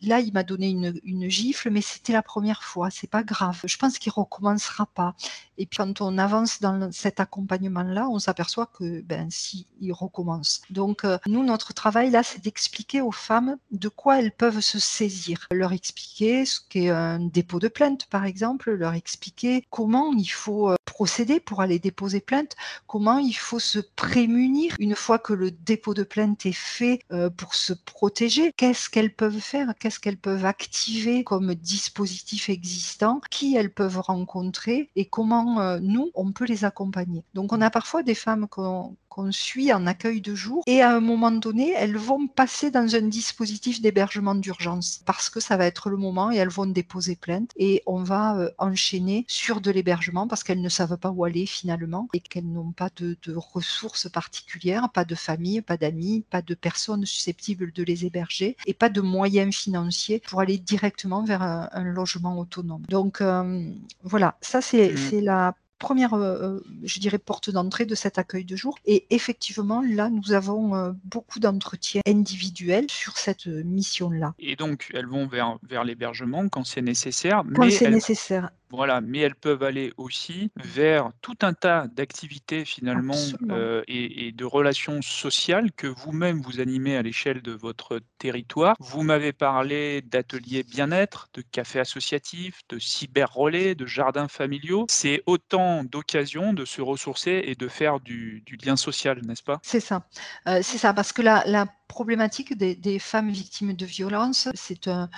là 0.00 0.20
il 0.20 0.32
m'a 0.32 0.44
donné 0.44 0.68
une, 0.68 1.00
une 1.02 1.28
gifle, 1.28 1.70
mais 1.70 1.80
c'était 1.80 2.12
la 2.12 2.22
première 2.22 2.62
fois, 2.62 2.90
c'est 2.90 3.10
pas 3.10 3.24
grave, 3.24 3.60
je 3.64 3.76
pense 3.76 3.98
qu'il 3.98 4.12
recommencera 4.12 4.86
pas. 4.86 5.16
Et 5.58 5.66
puis 5.66 5.78
quand 5.78 6.00
on 6.00 6.18
avance 6.18 6.60
dans 6.60 6.92
cet 6.92 7.18
accompagnement-là, 7.18 8.08
on 8.08 8.18
s'aperçoit 8.18 8.66
que 8.66 9.00
ben 9.00 9.28
si 9.30 9.66
il 9.80 9.92
recommence. 9.92 10.62
Donc 10.70 11.04
euh, 11.04 11.18
nous, 11.26 11.42
notre 11.42 11.72
travail 11.72 12.10
là, 12.10 12.22
c'est 12.22 12.44
d'expliquer 12.44 13.00
aux 13.00 13.12
femmes 13.12 13.56
de 13.72 13.88
quoi 13.88 14.20
elles 14.20 14.32
peuvent 14.32 14.60
se 14.60 14.78
saisir, 14.78 15.46
leur 15.50 15.72
expliquer 15.72 16.44
ce 16.44 16.60
qu'est 16.68 16.90
un 16.90 17.18
dépôt 17.18 17.58
de 17.58 17.68
plainte 17.68 18.06
par 18.06 18.24
exemple 18.24 18.35
exemple, 18.36 18.70
leur 18.72 18.92
expliquer 18.92 19.64
comment 19.70 20.12
il 20.12 20.28
faut 20.28 20.74
procéder 20.84 21.40
pour 21.40 21.62
aller 21.62 21.78
déposer 21.78 22.20
plainte, 22.20 22.54
comment 22.86 23.18
il 23.18 23.32
faut 23.32 23.58
se 23.58 23.78
prémunir 23.78 24.74
une 24.78 24.94
fois 24.94 25.18
que 25.18 25.32
le 25.32 25.50
dépôt 25.50 25.94
de 25.94 26.02
plainte 26.02 26.44
est 26.44 26.52
fait 26.52 27.00
pour 27.38 27.54
se 27.54 27.72
protéger, 27.72 28.52
qu'est-ce 28.56 28.90
qu'elles 28.90 29.14
peuvent 29.14 29.40
faire, 29.40 29.72
qu'est-ce 29.78 30.00
qu'elles 30.00 30.18
peuvent 30.18 30.44
activer 30.44 31.24
comme 31.24 31.54
dispositif 31.54 32.50
existant, 32.50 33.20
qui 33.30 33.56
elles 33.56 33.72
peuvent 33.72 34.00
rencontrer 34.00 34.90
et 34.96 35.06
comment 35.06 35.78
nous, 35.80 36.10
on 36.14 36.32
peut 36.32 36.46
les 36.46 36.64
accompagner. 36.64 37.24
Donc 37.34 37.52
on 37.52 37.60
a 37.62 37.70
parfois 37.70 38.02
des 38.02 38.14
femmes 38.14 38.46
qu'on 38.48 38.96
qu'on 39.16 39.32
suit 39.32 39.72
en 39.72 39.86
accueil 39.86 40.20
de 40.20 40.34
jour. 40.34 40.62
Et 40.66 40.82
à 40.82 40.94
un 40.94 41.00
moment 41.00 41.30
donné, 41.30 41.72
elles 41.74 41.96
vont 41.96 42.28
passer 42.28 42.70
dans 42.70 42.94
un 42.94 43.00
dispositif 43.00 43.80
d'hébergement 43.80 44.34
d'urgence 44.34 45.00
parce 45.06 45.30
que 45.30 45.40
ça 45.40 45.56
va 45.56 45.64
être 45.64 45.88
le 45.88 45.96
moment 45.96 46.30
et 46.30 46.36
elles 46.36 46.50
vont 46.50 46.66
déposer 46.66 47.16
plainte 47.16 47.50
et 47.56 47.82
on 47.86 48.02
va 48.02 48.25
euh, 48.34 48.48
enchaîner 48.58 49.24
sur 49.28 49.60
de 49.60 49.70
l'hébergement 49.70 50.26
parce 50.26 50.42
qu'elles 50.42 50.60
ne 50.60 50.68
savent 50.68 50.96
pas 50.96 51.10
où 51.10 51.24
aller 51.24 51.46
finalement 51.46 52.08
et 52.12 52.20
qu'elles 52.20 52.50
n'ont 52.50 52.72
pas 52.72 52.90
de, 52.96 53.16
ressources 53.36 54.08
particulières, 54.08 54.88
pas 54.90 55.04
de 55.04 55.14
famille, 55.14 55.60
pas 55.62 55.76
d'amis, 55.76 56.24
pas 56.30 56.42
de 56.42 56.54
personnes 56.54 57.04
susceptibles 57.04 57.72
de 57.72 57.82
les 57.82 58.06
héberger 58.06 58.56
et 58.66 58.74
pas 58.74 58.88
de 58.88 59.00
moyens 59.00 59.54
financiers 59.54 60.22
pour 60.26 60.40
aller 60.40 60.58
directement 60.58 61.24
vers 61.24 61.42
un, 61.42 61.84
logement 61.84 62.38
autonome. 62.38 62.82
Donc 62.88 63.20
euh, 63.20 63.70
voilà, 64.02 64.36
ça 64.40 64.60
c'est 64.60 64.92
mmh. 64.92 65.20
la 65.20 65.54
première, 65.78 66.14
euh, 66.14 66.56
euh, 66.56 66.60
je 66.84 67.00
dirais, 67.00 67.18
porte 67.18 67.50
d'entrée 67.50 67.86
de 67.86 67.94
cet 67.94 68.18
accueil 68.18 68.44
de 68.44 68.56
jour. 68.56 68.78
Et 68.84 69.06
effectivement, 69.10 69.82
là, 69.82 70.10
nous 70.10 70.32
avons 70.32 70.74
euh, 70.74 70.92
beaucoup 71.04 71.40
d'entretiens 71.40 72.02
individuels 72.06 72.90
sur 72.90 73.18
cette 73.18 73.46
mission-là. 73.46 74.34
Et 74.38 74.56
donc, 74.56 74.90
elles 74.94 75.06
vont 75.06 75.26
vers, 75.26 75.58
vers 75.62 75.84
l'hébergement 75.84 76.48
quand 76.48 76.64
c'est 76.64 76.82
nécessaire. 76.82 77.42
Quand 77.54 77.70
c'est 77.70 77.90
nécessaire. 77.90 78.50
Voilà, 78.70 79.00
mais 79.00 79.20
elles 79.20 79.34
peuvent 79.34 79.62
aller 79.62 79.92
aussi 79.96 80.50
vers 80.56 81.10
tout 81.22 81.36
un 81.42 81.52
tas 81.52 81.86
d'activités 81.88 82.64
finalement 82.64 83.14
euh, 83.50 83.82
et, 83.86 84.32
de 84.32 84.44
relations 84.44 85.02
sociales 85.02 85.70
que 85.72 85.86
vous-même 85.86 86.40
vous 86.40 86.60
animez 86.60 86.96
à 86.96 87.02
l'échelle 87.02 87.42
de 87.42 87.52
votre 87.52 88.00
territoire. 88.18 88.76
Vous 88.80 89.02
m'avez 89.02 89.32
parlé 89.32 90.02
d'ateliers 90.02 90.64
bien-être, 90.64 91.28
de 91.34 91.42
cafés 91.42 91.80
associatifs, 91.80 92.60
de 92.68 92.78
cyber-relais, 92.78 93.74
de 93.74 93.86
jardins 93.86 94.28
familiaux. 94.28 94.86
C'est 94.88 95.22
autant 95.26 95.84
d'occasions 95.84 96.52
de 96.52 96.64
se 96.64 96.82
ressourcer 96.82 97.42
et 97.44 97.54
de 97.54 97.68
faire 97.68 98.00
du, 98.00 98.44
lien 98.64 98.76
social, 98.76 99.20
n'est-ce 99.24 99.42
pas? 99.42 99.60
C'est 99.62 99.80
ça. 99.80 100.06
Euh, 100.48 100.60
c'est 100.62 100.78
ça, 100.78 100.92
parce 100.92 101.12
que 101.12 101.22
la, 101.22 101.44
la 101.46 101.66
problématique 101.88 102.56
des, 102.56 102.98
femmes 102.98 103.30
victimes 103.30 103.74
de 103.74 103.86
violences, 103.86 104.48
c'est 104.54 104.88
un, 104.88 105.08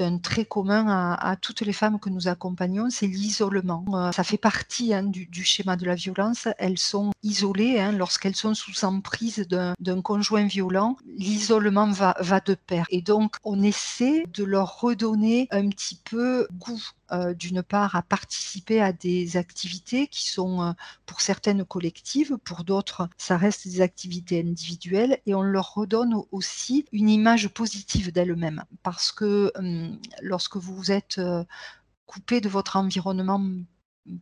un 0.00 0.18
trait 0.18 0.44
commun 0.44 0.86
à, 0.88 1.36
toutes 1.36 1.62
les 1.62 1.72
femmes 1.72 1.98
que 1.98 2.10
nous 2.10 2.28
accompagnons, 2.28 2.90
c'est 2.90 3.06
l'isolement. 3.06 3.84
Euh, 3.92 4.12
ça 4.12 4.24
fait 4.24 4.38
partie 4.38 4.94
hein, 4.94 5.02
du, 5.02 5.44
schéma 5.44 5.76
de 5.76 5.84
la 5.84 5.94
violence. 5.94 6.48
Elles 6.58 6.78
sont 6.78 7.12
isolées 7.22 7.80
hein, 7.80 7.92
lorsqu'elles 7.92 8.36
sont 8.36 8.54
sous 8.54 8.84
emprise 8.84 9.46
d'un 9.48 10.02
conjoint 10.02 10.46
violent. 10.46 10.96
L'isolement 11.06 11.90
va, 11.90 12.14
va 12.20 12.40
de 12.40 12.54
pair. 12.54 12.86
Et 12.90 13.02
donc, 13.02 13.36
on 13.44 13.62
essaie 13.62 14.24
de 14.32 14.44
leur 14.44 14.80
redonner 14.80 15.48
un 15.50 15.68
petit 15.68 16.00
peu 16.04 16.46
goût 16.52 16.82
euh, 17.12 17.34
d'une 17.34 17.62
part 17.62 17.94
à 17.94 18.00
participer 18.00 18.80
à 18.80 18.94
des 18.94 19.36
activités 19.36 20.06
qui 20.06 20.30
sont 20.30 20.62
euh, 20.62 20.72
pour 21.04 21.20
certaines 21.20 21.62
collectives, 21.62 22.38
pour 22.42 22.64
d'autres 22.64 23.06
ça 23.18 23.36
reste 23.36 23.68
des 23.68 23.82
activités 23.82 24.40
individuelles 24.40 25.18
et 25.26 25.34
on 25.34 25.42
leur 25.42 25.74
redonne 25.74 26.11
aussi 26.30 26.86
une 26.92 27.08
image 27.08 27.48
positive 27.48 28.12
d'elles-mêmes 28.12 28.64
parce 28.82 29.12
que 29.12 29.52
hum, 29.56 29.98
lorsque 30.20 30.56
vous 30.56 30.90
êtes 30.90 31.18
euh, 31.18 31.44
coupé 32.06 32.40
de 32.40 32.48
votre 32.48 32.76
environnement 32.76 33.40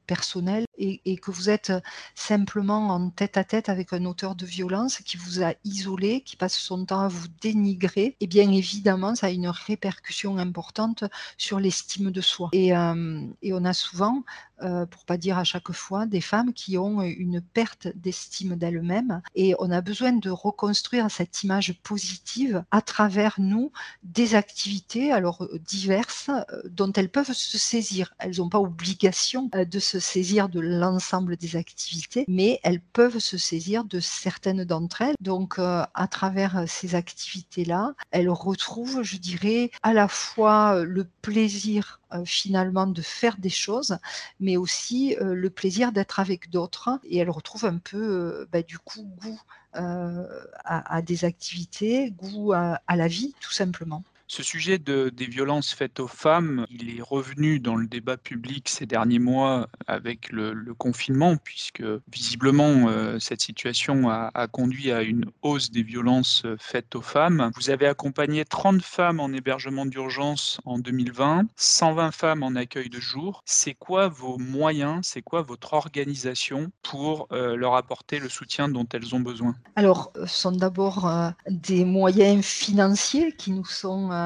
personnel 0.07 0.65
et, 0.77 1.17
que 1.19 1.31
vous 1.31 1.51
êtes 1.51 1.73
simplement 2.15 2.89
en 2.89 3.11
tête 3.11 3.37
à 3.37 3.45
tête 3.45 3.69
avec 3.69 3.93
un 3.93 4.05
auteur 4.05 4.35
de 4.35 4.47
violence 4.47 4.99
qui 4.99 5.17
vous 5.17 5.43
a 5.43 5.53
isolé, 5.65 6.23
qui 6.23 6.37
passe 6.37 6.57
son 6.57 6.85
temps 6.85 7.01
à 7.01 7.09
vous 7.09 7.29
dénigrer, 7.41 8.05
et 8.05 8.17
eh 8.21 8.27
bien 8.27 8.51
évidemment, 8.51 9.15
ça 9.15 9.27
a 9.27 9.31
une 9.31 9.49
répercussion 9.49 10.39
importante 10.39 11.05
sur 11.37 11.61
l'estime 11.61 12.11
de 12.11 12.21
soi. 12.21 12.49
Et, 12.53 12.75
euh, 12.75 13.27
et 13.43 13.53
on 13.53 13.65
a 13.65 13.73
souvent 13.73 14.25
euh, 14.63 14.87
pour 14.87 15.05
pas 15.05 15.17
dire 15.17 15.39
à 15.39 15.45
chaque 15.45 15.73
fois, 15.73 16.07
des 16.07 16.21
femmes 16.21 16.53
qui 16.53 16.79
ont 16.79 17.03
une 17.03 17.41
perte 17.41 17.89
d'estime 17.95 18.57
d'elles-mêmes. 18.57 19.23
Et 19.35 19.55
on 19.59 19.71
a 19.71 19.81
besoin 19.81 20.13
de 20.13 20.31
reconstruire 20.31 21.11
cette 21.11 21.43
image 21.43 21.81
positive 21.83 22.65
à 22.71 22.83
travers 22.83 23.37
nous 23.39 23.73
des 24.03 24.35
activités, 24.35 25.13
alors 25.13 25.43
euh, 25.43 25.59
diverses, 25.67 26.29
euh, 26.29 26.63
dont 26.69 26.93
elles 26.93 27.11
peuvent 27.11 27.33
se 27.33 27.59
saisir. 27.59 28.15
Elles 28.19 28.37
n'ont 28.39 28.49
pas 28.49 28.61
obligation 28.61 29.51
de 29.55 29.79
se 29.79 29.99
saisir 29.99 30.49
de 30.49 30.61
l'ensemble 30.61 31.37
des 31.37 31.57
activités, 31.57 32.25
mais 32.29 32.61
elles 32.63 32.81
peuvent 32.81 33.19
se 33.19 33.39
saisir 33.39 33.85
de 33.85 34.01
certaines 34.01 34.65
d'entre 34.65 35.03
elles. 35.03 35.15
Donc, 35.21 35.59
à 35.59 36.09
travers 36.11 36.65
ces 36.67 36.95
activités-là, 36.95 37.95
elles 38.11 38.31
retrouvent, 38.31 39.03
je 39.03 39.17
dirais, 39.17 39.71
à 39.83 39.93
la 39.93 40.09
fois 40.09 40.85
le 40.85 41.05
plaisir 41.23 42.00
euh, 42.13 42.25
finalement 42.25 42.87
de 42.87 43.03
faire 43.03 43.37
des 43.39 43.51
choses, 43.51 43.99
mais 44.41 44.57
aussi 44.57 45.17
euh, 45.17 45.35
le 45.35 45.51
plaisir 45.51 45.93
d'être 45.93 46.21
avec 46.21 46.51
d'autres. 46.51 46.99
Et 47.05 47.19
elle 47.19 47.31
retrouve 47.31 47.65
un 47.65 47.79
peu, 47.79 47.99
euh, 47.99 48.49
bah, 48.53 48.63
du 48.63 48.79
coup, 48.79 49.03
goût 49.21 49.41
à, 49.73 51.03
des 51.03 51.25
activités, 51.25 52.11
goût 52.11 52.53
à 52.53 52.81
la 52.89 53.07
vie, 53.07 53.35
tout 53.41 53.53
simplement. 53.53 54.03
Ce 54.33 54.45
sujet 54.45 54.79
des 54.79 55.27
violences 55.27 55.75
faites 55.75 55.99
aux 55.99 56.07
femmes, 56.07 56.65
il 56.71 56.97
est 56.97 57.03
revenu 57.03 57.59
dans 57.59 57.75
le 57.75 57.89
débat 57.89 58.17
public 58.17 58.69
ces 58.69 58.87
derniers 58.87 59.19
mois 59.19 59.69
avec 59.89 60.31
le, 60.31 60.55
confinement, 60.79 61.37
puisque 61.37 61.83
visiblement 62.13 62.89
euh, 62.89 63.19
cette 63.19 63.43
situation 63.43 64.09
a, 64.09 64.31
conduit 64.47 64.93
à 64.93 65.03
une 65.03 65.25
hausse 65.43 65.73
des 65.73 65.83
violences 65.83 66.45
euh, 66.45 66.55
faites 66.61 66.95
aux 66.95 67.03
femmes. 67.03 67.51
Vous 67.57 67.71
avez 67.71 67.89
accompagné 67.89 68.45
30 68.45 68.83
femmes 68.83 69.19
en 69.19 69.31
hébergement 69.31 69.85
d'urgence 69.85 70.61
en 70.65 70.79
2020, 70.79 71.47
120 71.57 72.13
femmes 72.13 72.45
en 72.45 72.55
accueil 72.55 72.89
de 72.89 73.01
jour. 73.01 73.43
C'est 73.47 73.75
quoi 73.75 74.07
vos 74.07 74.39
moyens, 74.39 75.01
c'est 75.03 75.23
quoi 75.23 75.43
votre 75.43 75.73
organisation 75.73 76.71
pour 76.83 77.27
euh, 77.33 77.57
leur 77.57 77.75
apporter 77.75 78.21
le 78.21 78.29
soutien 78.29 78.69
dont 78.69 78.87
elles 78.93 79.13
ont 79.13 79.21
besoin? 79.21 79.57
Alors, 79.75 80.13
ce 80.15 80.27
sont 80.27 80.53
d'abord 80.53 81.13
des 81.49 81.85
moyens 81.85 82.45
financiers 82.45 83.33
qui 83.33 83.51
nous 83.51 83.65
sont 83.65 84.20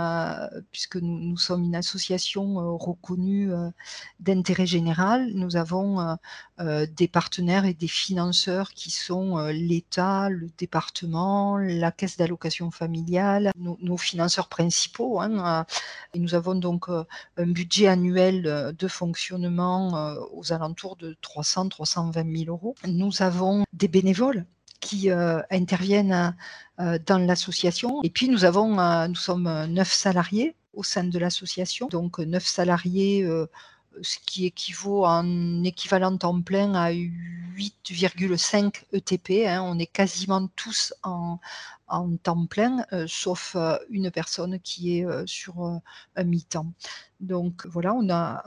puisque 0.73 0.97
nous, 0.97 1.37
sommes 1.37 1.65
une 1.65 1.77
association 1.77 2.61
euh, 2.61 2.77
reconnue 2.77 3.53
euh, 3.53 3.71
d'intérêt 4.21 4.67
général. 4.67 5.33
Nous 5.35 5.57
avons 5.57 6.17
des 6.59 7.09
partenaires 7.09 7.65
et 7.65 7.75
des 7.75 7.89
financeurs 7.89 8.71
qui 8.71 8.91
sont 8.91 9.39
l'État, 9.49 10.29
le 10.29 10.49
département, 10.57 11.59
la 11.59 11.91
caisse 11.91 12.17
d'allocation 12.17 12.71
familiale, 12.71 13.51
nos, 13.59 13.97
financeurs 13.97 14.49
principaux. 14.49 15.21
Hein, 15.21 15.67
nous 16.15 16.35
avons 16.35 16.55
donc 16.55 16.87
un 16.89 17.47
budget 17.47 17.89
annuel 17.89 18.75
de 18.77 18.89
fonctionnement 18.89 20.17
aux 20.33 20.53
alentours 20.53 20.97
de 20.97 21.17
300-320 21.23 22.45
000 22.45 22.51
euros. 22.55 22.77
Nous 22.87 23.23
avons 23.23 23.65
des 23.73 23.89
bénévoles 23.89 24.47
qui 24.85 25.11
euh, 25.11 25.41
interviennent 25.51 26.13
euh, 26.13 26.31
dans 26.79 27.19
l'association. 27.19 28.03
Et 28.03 28.11
puis 28.11 28.29
nous 28.29 28.45
avons, 28.45 28.79
euh, 28.79 29.07
nous 29.09 29.15
sommes 29.15 29.67
neuf 29.67 29.93
salariés 29.93 30.55
au 30.73 30.83
sein 30.83 31.05
de 31.05 31.19
l'association, 31.19 31.87
donc 31.89 32.19
neuf 32.19 32.45
salariés 32.45 33.25
ce 34.03 34.17
qui 34.27 34.47
équivaut 34.47 35.05
en 35.05 35.63
équivalent 35.63 36.17
temps 36.17 36.41
plein 36.43 36.75
à 36.75 36.91
8,5 36.91 38.83
ETP. 38.93 39.47
Hein. 39.47 39.63
On 39.63 39.79
est 39.79 39.87
quasiment 39.87 40.49
tous 40.57 40.93
en, 41.03 41.39
en 41.87 42.17
temps 42.17 42.47
plein, 42.47 42.85
sauf 43.07 43.57
une 43.91 44.11
personne 44.11 44.59
qui 44.61 44.99
est 44.99 45.07
sur 45.27 45.81
un 46.17 46.25
mi-temps. 46.25 46.73
Donc 47.21 47.67
voilà, 47.67 47.95
on 47.95 48.11
a 48.11 48.43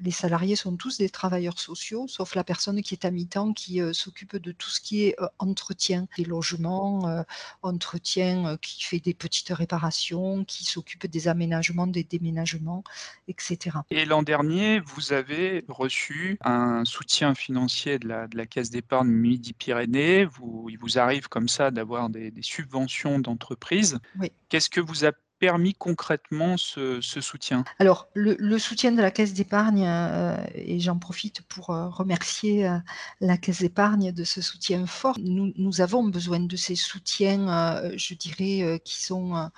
les 0.00 0.10
salariés 0.10 0.56
sont 0.56 0.76
tous 0.76 0.98
des 0.98 1.08
travailleurs 1.08 1.58
sociaux, 1.58 2.06
sauf 2.08 2.34
la 2.34 2.44
personne 2.44 2.82
qui 2.82 2.94
est 2.94 3.04
à 3.04 3.10
mi-temps 3.10 3.52
qui 3.52 3.80
s'occupe 3.92 4.36
de 4.36 4.52
tout 4.52 4.70
ce 4.70 4.80
qui 4.80 5.04
est 5.04 5.16
entretien 5.38 6.06
des 6.16 6.24
logements, 6.24 7.24
entretien 7.62 8.56
qui 8.60 8.82
fait 8.82 9.00
des 9.00 9.14
petites 9.14 9.50
réparations, 9.50 10.44
qui 10.44 10.64
s'occupe 10.64 11.06
des 11.06 11.28
aménagements, 11.28 11.86
des 11.86 12.04
déménagements, 12.04 12.84
etc. 13.28 13.78
Et 13.90 14.04
l'an 14.04 14.22
dernier, 14.22 14.80
vous 14.80 15.12
avez 15.12 15.64
reçu 15.68 16.38
un 16.44 16.84
soutien 16.84 17.34
financier 17.34 17.98
de 17.98 18.08
la, 18.08 18.26
de 18.26 18.36
la 18.36 18.46
Caisse 18.46 18.70
d'épargne 18.70 19.08
Midi-Pyrénées. 19.08 20.28
Il 20.68 20.78
vous 20.78 20.98
arrive 20.98 21.28
comme 21.28 21.48
ça 21.48 21.70
d'avoir 21.70 22.08
des 22.10 22.32
subventions 22.42 22.75
d'entreprise. 23.18 23.98
Oui. 24.18 24.32
Qu'est-ce 24.48 24.70
que 24.70 24.80
vous 24.80 25.04
permis 25.38 25.74
concrètement 25.74 26.56
ce, 26.56 27.00
soutien? 27.00 27.64
Alors, 27.78 28.08
le, 28.14 28.58
soutien 28.58 28.92
de 28.92 29.02
la 29.02 29.10
Caisse 29.10 29.34
d'épargne, 29.34 29.84
euh, 29.86 30.36
et 30.54 30.80
j'en 30.80 30.98
profite 30.98 31.42
pour 31.42 31.70
euh, 31.70 31.88
remercier 31.88 32.66
euh, 32.66 32.78
la 33.20 33.36
Caisse 33.36 33.60
d'épargne 33.60 34.12
de 34.12 34.24
ce 34.24 34.40
soutien 34.40 34.86
fort. 34.86 35.18
Nous, 35.20 35.80
avons 35.80 36.04
besoin 36.04 36.40
de 36.40 36.56
ces 36.56 36.74
soutiens, 36.74 37.82
je 37.96 38.14
dirais, 38.14 38.80
qui 38.84 39.02
sont 39.02 39.50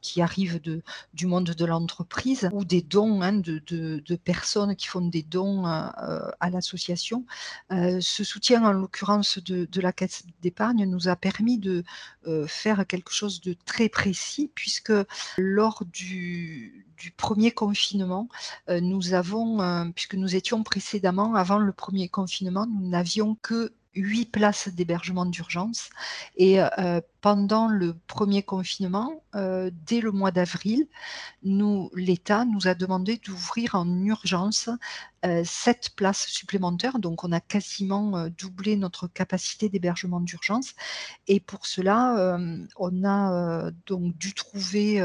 qui 0.00 0.22
arrivent 0.22 0.60
de, 0.60 0.82
du 1.12 1.26
monde 1.26 1.50
de 1.50 1.64
l'entreprise 1.64 2.48
ou 2.52 2.64
des 2.64 2.80
dons 2.80 3.20
hein, 3.20 3.32
de, 3.34 4.16
personnes 4.16 4.74
qui 4.76 4.86
font 4.86 5.06
des 5.06 5.22
dons 5.22 5.64
à 5.66 6.50
l'association. 6.50 7.26
ce 7.70 8.24
soutien, 8.24 8.64
en 8.64 8.72
l'occurrence 8.72 9.38
de, 9.38 9.66
de, 9.70 9.80
la 9.80 9.92
Caisse 9.92 10.24
d'épargne, 10.40 10.84
nous 10.86 11.08
a 11.08 11.16
permis 11.16 11.58
de 11.58 11.84
faire 12.46 12.86
quelque 12.86 13.12
chose 13.12 13.40
de 13.40 13.54
très 13.64 13.88
précis, 13.98 14.48
puisque 14.54 14.92
lors 15.38 15.82
du, 15.84 16.86
premier 17.16 17.50
confinement, 17.50 18.28
euh, 18.68 18.80
nous 18.80 19.12
avons, 19.12 19.60
euh, 19.60 19.86
puisque 19.92 20.14
nous 20.14 20.36
étions 20.36 20.62
précédemment, 20.62 21.34
avant 21.34 21.58
le 21.58 21.72
premier 21.72 22.08
confinement, 22.08 22.64
nous 22.66 22.88
n'avions 22.88 23.36
que 23.42 23.72
huit 23.98 24.26
places 24.26 24.68
d'hébergement 24.68 25.26
d'urgence. 25.26 25.90
Et 26.36 26.60
euh, 26.60 27.00
pendant 27.20 27.68
le 27.68 27.94
premier 28.06 28.42
confinement, 28.42 29.22
dès 29.34 30.00
le 30.00 30.12
mois 30.12 30.30
d'avril, 30.30 30.86
l'État 31.42 32.44
nous 32.44 32.68
a 32.68 32.74
demandé 32.74 33.20
d'ouvrir 33.24 33.74
en 33.74 33.88
urgence 34.04 34.70
sept 35.44 35.90
places 35.96 36.26
supplémentaires. 36.28 37.00
Donc, 37.00 37.24
on 37.24 37.32
a 37.32 37.40
quasiment 37.40 38.28
doublé 38.28 38.76
notre 38.76 39.08
capacité 39.08 39.68
d'hébergement 39.68 40.20
d'urgence. 40.20 40.74
Et 41.26 41.40
pour 41.40 41.66
cela, 41.66 42.38
on 42.76 43.04
a 43.04 43.70
donc 43.86 44.16
dû 44.16 44.32
trouver 44.32 45.02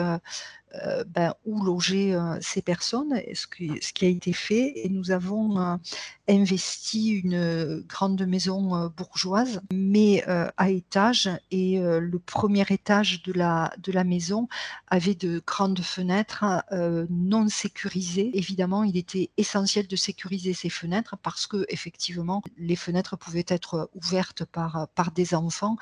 ben, 1.07 1.33
où 1.45 1.63
loger 1.63 2.17
ces 2.41 2.61
personnes, 2.61 3.19
ce 3.33 3.47
qui, 3.47 4.05
a 4.05 4.09
été 4.09 4.33
fait. 4.33 4.73
Et 4.75 4.89
nous 4.89 5.11
avons 5.11 5.79
investi 6.27 7.09
une 7.09 7.83
grande 7.87 8.25
maison 8.25 8.91
bourgeoise, 8.95 9.61
mais 9.71 10.23
à 10.57 10.69
étage. 10.69 11.29
Et 11.51 11.79
le 11.79 12.19
premier 12.19 12.65
étage 12.69 13.21
de 13.23 13.33
la, 13.33 14.03
maison 14.03 14.47
avait 14.87 15.15
de 15.15 15.41
grandes 15.45 15.81
fenêtres 15.81 16.43
non 17.09 17.47
sécurisées. 17.49 18.31
Évidemment, 18.33 18.83
il 18.83 18.97
était 18.97 19.29
essentiel 19.37 19.87
de 19.87 19.95
sécuriser 19.95 20.53
ces 20.53 20.69
fenêtres 20.69 21.17
parce 21.21 21.45
que 21.47 21.65
effectivement, 21.69 22.41
les 22.57 22.75
fenêtres 22.75 23.15
pouvaient 23.15 23.45
être 23.47 23.89
ouvertes 23.93 24.45
par, 24.45 24.87
par 24.95 25.11
des 25.11 25.35
enfants 25.35 25.77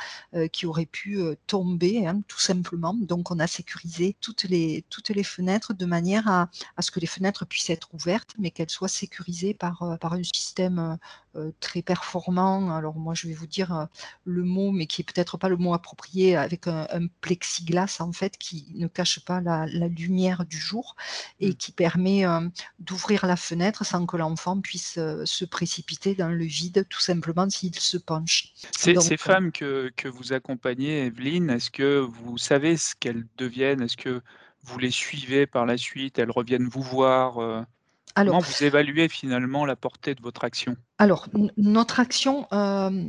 qui 0.51 0.65
auraient 0.65 0.86
pu 0.86 1.19
tomber, 1.48 2.05
hein, 2.07 2.21
tout 2.27 2.39
simplement. 2.39 2.93
Donc, 2.93 3.31
on 3.31 3.39
a 3.39 3.48
sécurisé 3.48 4.15
toutes 4.19 4.43
les, 4.43 4.81
toutes 4.90 5.10
les 5.10 5.24
fenêtres 5.24 5.74
de 5.74 5.86
manière 5.86 6.28
à, 6.28 6.50
à 6.78 6.82
ce 6.82 6.92
que 6.92 7.00
les 7.00 7.08
fenêtres 7.08 7.46
puissent 7.46 7.70
être 7.70 7.94
ouvertes, 7.94 8.36
mais 8.38 8.52
qu'elles 8.52 8.70
soient 8.70 8.88
sécurisées 8.88 9.54
par, 9.54 9.98
par 10.00 10.14
un 10.14 10.24
système 10.24 10.98
euh, 11.38 11.52
très 11.62 11.82
performant. 11.82 12.76
Alors 12.76 12.98
moi, 12.98 13.14
je 13.14 13.26
vais 13.26 13.34
vous 13.34 13.48
dire 13.48 13.74
euh, 13.74 13.86
le 14.26 14.44
mot, 14.44 14.74
mais 14.74 14.86
qui 14.86 15.02
est 15.02 15.06
peut-être 15.06 15.38
pas 15.38 15.48
le 15.48 15.56
mot 15.56 15.74
approprié, 15.74 16.36
avec 16.36 16.68
un, 16.68 16.86
plexiglas 17.22 17.98
en 18.02 18.12
fait 18.12 18.38
qui 18.38 18.68
ne 18.76 18.88
cache 18.88 19.24
pas 19.24 19.40
la, 19.40 19.66
lumière 19.66 20.44
du 20.44 20.58
jour 20.58 20.98
et 21.40 21.52
mmh. 21.52 21.56
qui 21.56 21.72
permet 21.72 22.26
euh, 22.26 22.42
d'ouvrir 22.80 23.26
la 23.26 23.38
fenêtre 23.38 23.86
sans 23.86 24.06
que 24.06 24.18
l'enfant 24.18 24.60
puisse 24.60 25.00
se 25.24 25.46
précipiter 25.46 26.16
dans 26.16 26.28
le 26.28 26.44
vide, 26.44 26.86
tout 26.90 27.00
simplement 27.00 27.50
s'il 27.50 27.80
se 27.80 27.98
penche. 27.98 28.52
Ces, 28.78 29.00
ces 29.00 29.16
femmes 29.16 29.54
que, 29.54 29.90
que, 29.96 30.10
vous 30.10 30.34
accompagnez, 30.34 31.06
Evelyne, 31.06 31.50
est-ce 31.50 31.72
que 31.72 32.00
vous 32.00 32.38
savez 32.38 32.76
ce 32.76 32.94
qu'elles 33.00 33.26
deviennent? 33.38 33.84
Est-ce 33.84 33.96
que 33.96 34.22
vous 34.63 34.80
les 34.80 34.91
suivez 34.91 35.48
par 35.48 35.65
la 35.65 35.77
suite 35.77 36.20
Elles 36.20 36.32
reviennent 36.32 36.68
vous 36.68 36.82
voir 36.82 37.65
alors, 38.15 38.34
Comment 38.34 38.48
vous 38.48 38.63
évaluez 38.63 39.08
finalement 39.08 39.65
la 39.65 39.75
portée 39.75 40.15
de 40.15 40.22
votre 40.22 40.44
action? 40.44 40.75
Alors, 40.98 41.27
notre 41.58 42.00
action, 42.00 42.48
euh, 42.51 43.06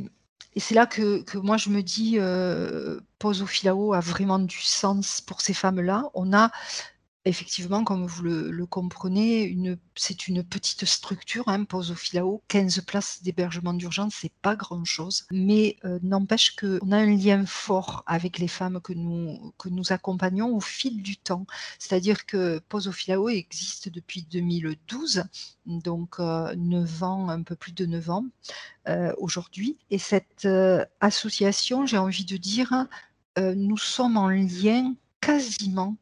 et 0.55 0.59
c'est 0.59 0.75
là 0.75 0.85
que, 0.85 1.23
moi 1.37 1.57
je 1.57 1.69
me 1.69 1.81
dis, 1.81 2.15
euh, 2.19 2.99
Pose 3.19 3.45
Filao 3.45 3.93
a 3.93 3.99
vraiment 3.99 4.39
du 4.39 4.61
sens 4.61 5.21
pour 5.21 5.41
ces 5.41 5.53
femmes-là. 5.53 6.09
On 6.13 6.33
a 6.33 6.51
Effectivement, 7.25 7.85
comme 7.85 8.05
vous 8.05 8.21
le, 8.23 8.65
comprenez, 8.65 9.57
c'est 9.95 10.27
une 10.27 10.43
petite 10.43 10.83
structure, 10.83 11.47
hein, 11.47 11.63
Pose 11.63 11.95
15 12.49 12.81
places 12.81 13.23
d'hébergement 13.23 13.73
d'urgence, 13.73 14.15
c'est 14.19 14.33
pas 14.41 14.57
grand-chose, 14.57 15.25
mais 15.31 15.77
euh, 15.85 15.99
n'empêche 16.03 16.53
qu'on 16.53 16.91
a 16.91 16.97
un 16.97 17.15
lien 17.15 17.45
fort 17.45 18.03
avec 18.07 18.39
les 18.39 18.49
femmes 18.49 18.81
que 18.81 18.91
nous, 18.91 19.53
accompagnons 19.89 20.53
au 20.53 20.59
fil 20.59 21.01
du 21.01 21.15
temps. 21.15 21.45
C'est-à-dire 21.79 22.25
que 22.25 22.59
Pose 22.67 22.91
existe 23.29 23.87
depuis 23.87 24.23
2012, 24.23 25.23
donc 25.65 26.19
9 26.19 26.19
euh, 26.19 27.05
ans, 27.05 27.29
un 27.29 27.43
peu 27.43 27.55
plus 27.55 27.71
de 27.71 27.85
9 27.85 28.09
ans 28.09 28.25
euh, 28.89 29.13
aujourd'hui. 29.17 29.77
Et 29.91 29.97
cette 29.97 30.45
association, 30.99 31.85
j'ai 31.85 31.97
envie 31.97 32.25
de 32.25 32.35
dire, 32.35 32.85
nous 33.37 33.77
sommes 33.77 34.17
en 34.17 34.27
lien 34.27 34.93
quasiment 35.21 35.95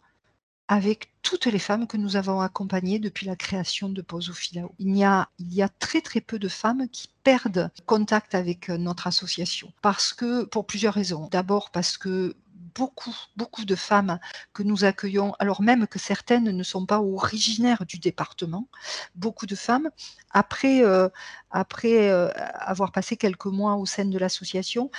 avec 0.68 1.12
toutes 1.22 1.46
les 1.46 1.60
femmes 1.60 1.88
que 1.88 1.98
nous 1.98 2.16
avons 2.16 2.42
accompagnées 2.42 3.00
depuis 3.00 3.26
la 3.26 3.36
création 3.36 3.90
de 3.90 4.02
Poso 4.02 4.34
Filao. 4.34 4.74
Il 4.80 4.96
y, 4.96 5.04
a, 5.04 5.30
il 5.38 5.54
y 5.54 5.62
a 5.62 5.70
très 5.70 6.02
très 6.02 6.22
peu 6.22 6.40
de 6.40 6.48
femmes 6.48 6.88
qui 6.90 7.10
perdent 7.24 7.72
contact 7.86 8.36
avec 8.36 8.70
euh, 8.70 8.78
notre 8.78 9.08
association 9.08 9.74
parce 9.82 10.14
que 10.14 10.46
pour 10.46 10.66
plusieurs 10.66 10.94
raisons. 10.94 11.28
D'abord 11.32 11.72
parce 11.72 11.98
que 11.98 12.36
beaucoup, 12.76 13.16
beaucoup 13.36 13.66
de 13.66 13.76
femmes 13.76 14.20
que 14.54 14.64
nous 14.64 14.84
accueillons, 14.84 15.34
alors 15.40 15.62
même 15.62 15.88
que 15.88 16.00
certaines 16.00 16.52
ne 16.52 16.64
sont 16.64 16.86
pas 16.86 17.02
originaires 17.02 17.86
du 17.86 18.00
département, 18.00 18.68
beaucoup 19.16 19.46
de 19.46 19.56
femmes, 19.56 19.90
après, 20.32 20.84
euh, 20.84 21.10
après 21.50 22.10
euh, 22.10 22.30
avoir 22.54 22.92
passé 22.92 23.18
quelques 23.18 23.48
mois 23.48 23.76
au 23.76 23.86
sein 23.86 24.06
de 24.06 24.18
l'association, 24.18 24.90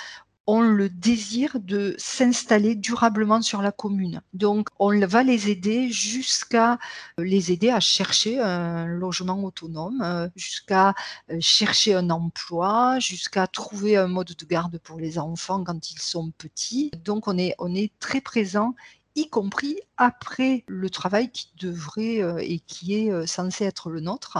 ont 0.45 0.61
le 0.61 0.89
désir 0.89 1.57
de 1.59 1.95
s'installer 1.97 2.75
durablement 2.75 3.41
sur 3.41 3.61
la 3.61 3.71
commune. 3.71 4.21
Donc, 4.33 4.67
on 4.77 4.97
va 5.05 5.23
les 5.23 5.49
aider 5.49 5.89
jusqu'à 5.89 6.73
euh, 7.19 7.23
les 7.23 7.51
aider 7.51 7.69
à 7.69 7.79
chercher 7.79 8.39
un 8.41 8.85
logement 8.85 9.41
autonome, 9.43 10.01
euh, 10.01 10.27
jusqu'à 10.35 10.93
euh, 11.31 11.37
chercher 11.39 11.95
un 11.95 12.09
emploi, 12.09 12.99
jusqu'à 12.99 13.47
trouver 13.47 13.95
un 13.95 14.07
mode 14.07 14.33
de 14.37 14.45
garde 14.45 14.77
pour 14.79 14.99
les 14.99 15.17
enfants 15.17 15.63
quand 15.63 15.91
ils 15.91 15.99
sont 15.99 16.31
petits. 16.37 16.91
Donc, 17.03 17.27
on 17.27 17.37
est, 17.37 17.53
très 17.99 18.21
présent 18.21 18.75
y 19.15 19.29
compris 19.29 19.79
après 19.97 20.63
le 20.67 20.89
travail 20.89 21.29
qui 21.29 21.51
devrait 21.59 22.21
et 22.39 22.59
qui 22.59 22.95
est 22.95 23.27
censé 23.27 23.63
être 23.65 23.89
le 23.89 23.99
nôtre. 23.99 24.39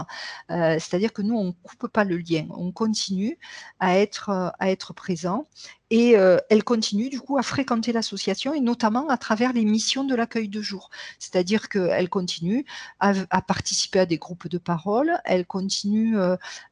C'est-à-dire 0.50 1.14
que 1.14 1.22
nous, 1.22 1.36
on 1.36 1.46
ne 1.46 1.52
coupe 1.52 1.88
pas 1.88 2.04
le 2.04 2.18
lien, 2.18 2.48
on 2.50 2.72
continue 2.72 3.38
à 3.80 3.98
être, 3.98 4.30
à 4.30 4.72
être 4.72 4.94
présent 4.94 5.46
et 5.96 6.14
elle 6.50 6.64
continue 6.64 7.10
du 7.10 7.22
coup 7.22 7.38
à 7.38 7.44
fréquenter 7.44 7.92
l'association 7.92 8.52
et 8.52 8.60
notamment 8.60 9.08
à 9.10 9.18
travers 9.18 9.54
les 9.54 9.64
missions 9.64 10.04
de 10.04 10.16
l'accueil 10.16 10.48
de 10.48 10.60
jour. 10.60 10.90
C'est-à-dire 11.20 11.70
qu'elle 11.70 12.10
continue 12.10 12.66
à, 13.00 13.14
participer 13.42 14.00
à 14.00 14.08
des 14.08 14.18
groupes 14.18 14.48
de 14.48 14.58
parole, 14.58 15.12
elle 15.24 15.46
continue 15.46 16.18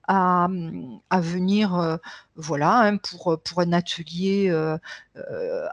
à, 0.07 0.47
à, 1.11 1.21
venir 1.21 1.99
voilà, 2.41 2.79
hein, 2.79 2.97
pour, 2.97 3.39
pour 3.43 3.61
un 3.61 3.73
atelier 3.73 4.51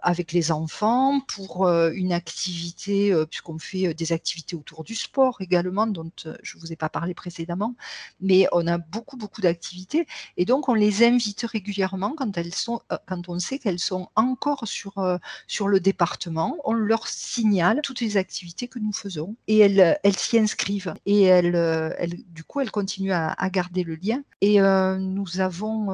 avec 0.02 0.32
les 0.32 0.52
enfants, 0.52 1.20
pour 1.20 1.68
une 1.68 2.12
activité, 2.12 3.14
puisqu'on 3.30 3.58
fait 3.58 3.94
des 3.94 4.12
activités 4.12 4.56
autour 4.56 4.84
du 4.84 4.94
sport 4.94 5.40
également, 5.40 5.86
dont 5.86 6.10
je 6.42 6.56
ne 6.56 6.60
vous 6.60 6.72
ai 6.72 6.76
pas 6.76 6.88
parlé 6.88 7.14
précédemment, 7.14 7.74
mais 8.20 8.46
on 8.52 8.66
a 8.66 8.78
beaucoup, 8.78 9.16
beaucoup 9.16 9.40
d'activités 9.40 10.06
et 10.36 10.44
donc 10.44 10.68
on 10.68 10.74
les 10.74 11.04
invite 11.04 11.42
régulièrement 11.42 12.14
quand 12.16 12.36
elles 12.36 12.54
sont, 12.54 12.80
quand 13.06 13.28
on 13.28 13.38
sait 13.38 13.58
qu'elles 13.58 13.78
sont 13.78 14.08
encore 14.16 14.66
sur, 14.66 14.98
euh, 14.98 15.18
sur 15.46 15.68
le 15.68 15.80
département, 15.80 16.56
on 16.64 16.72
leur 16.72 17.06
signale 17.08 17.80
toutes 17.82 18.00
les 18.00 18.16
activités 18.16 18.68
que 18.68 18.78
nous 18.78 18.92
faisons 18.92 19.36
et 19.46 19.58
elles, 19.58 19.98
elles 20.02 20.16
s'y 20.16 20.38
inscrivent. 20.38 20.94
Et 21.06 21.22
elles, 21.22 21.56
euh, 21.56 21.90
du 22.28 22.44
coup, 22.44 22.60
elles 22.60 22.70
continuent 22.70 23.12
à, 23.12 23.34
garder 23.50 23.82
le 23.82 23.94
lien. 23.94 24.22
Et 24.40 24.60
euh, 24.60 24.98
nous 24.98 25.40
avons, 25.40 25.90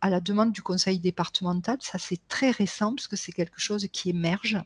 à 0.00 0.10
la 0.10 0.15
demande 0.20 0.52
du 0.52 0.62
conseil 0.62 0.98
départemental, 0.98 1.78
ça 1.80 1.98
c'est 1.98 2.20
très 2.28 2.50
récent 2.50 2.94
parce 2.94 3.08
que 3.08 3.16
c'est 3.16 3.32
quelque 3.32 3.60
chose 3.60 3.86
qui 3.92 4.10
émerge, 4.10 4.58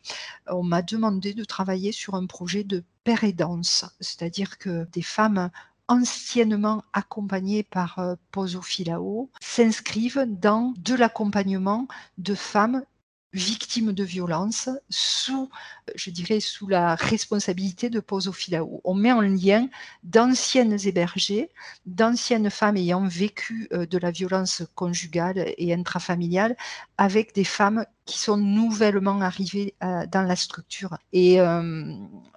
on 0.46 0.62
m'a 0.62 0.82
demandé 0.82 1.34
de 1.34 1.44
travailler 1.44 1.92
sur 1.92 2.14
un 2.14 2.26
projet 2.26 2.64
de 2.64 2.84
père 3.04 3.24
et 3.24 3.32
danse, 3.32 3.84
c'est-à-dire 4.00 4.58
que 4.58 4.86
des 4.92 5.02
femmes 5.02 5.50
anciennement 5.90 6.84
accompagnés 6.92 7.64
par 7.64 7.98
euh, 7.98 8.14
Poso 8.30 8.62
Filao, 8.62 9.28
s'inscrivent 9.40 10.24
dans 10.28 10.72
de 10.78 10.94
l'accompagnement 10.94 11.88
de 12.16 12.36
femmes 12.36 12.84
victimes 13.32 13.92
de 13.92 14.02
violences 14.02 14.68
sous, 14.88 15.48
je 15.94 16.10
dirais, 16.10 16.40
sous 16.40 16.66
la 16.66 16.96
responsabilité 16.96 17.88
de 17.88 18.00
Posofilao. 18.00 18.80
On 18.84 18.94
met 18.94 19.12
en 19.12 19.20
lien 19.20 19.68
d'anciennes 20.02 20.76
hébergées, 20.84 21.50
d'anciennes 21.86 22.50
femmes 22.50 22.76
ayant 22.76 23.06
vécu 23.06 23.68
euh, 23.72 23.86
de 23.86 23.98
la 23.98 24.10
violence 24.10 24.62
conjugale 24.74 25.54
et 25.56 25.72
intrafamiliale 25.72 26.56
avec 26.98 27.34
des 27.34 27.44
femmes 27.44 27.86
qui 28.04 28.18
sont 28.18 28.36
nouvellement 28.36 29.20
arrivées 29.20 29.74
euh, 29.84 30.06
dans 30.06 30.22
la 30.22 30.34
structure. 30.34 30.98
Et 31.12 31.40
euh, 31.40 31.94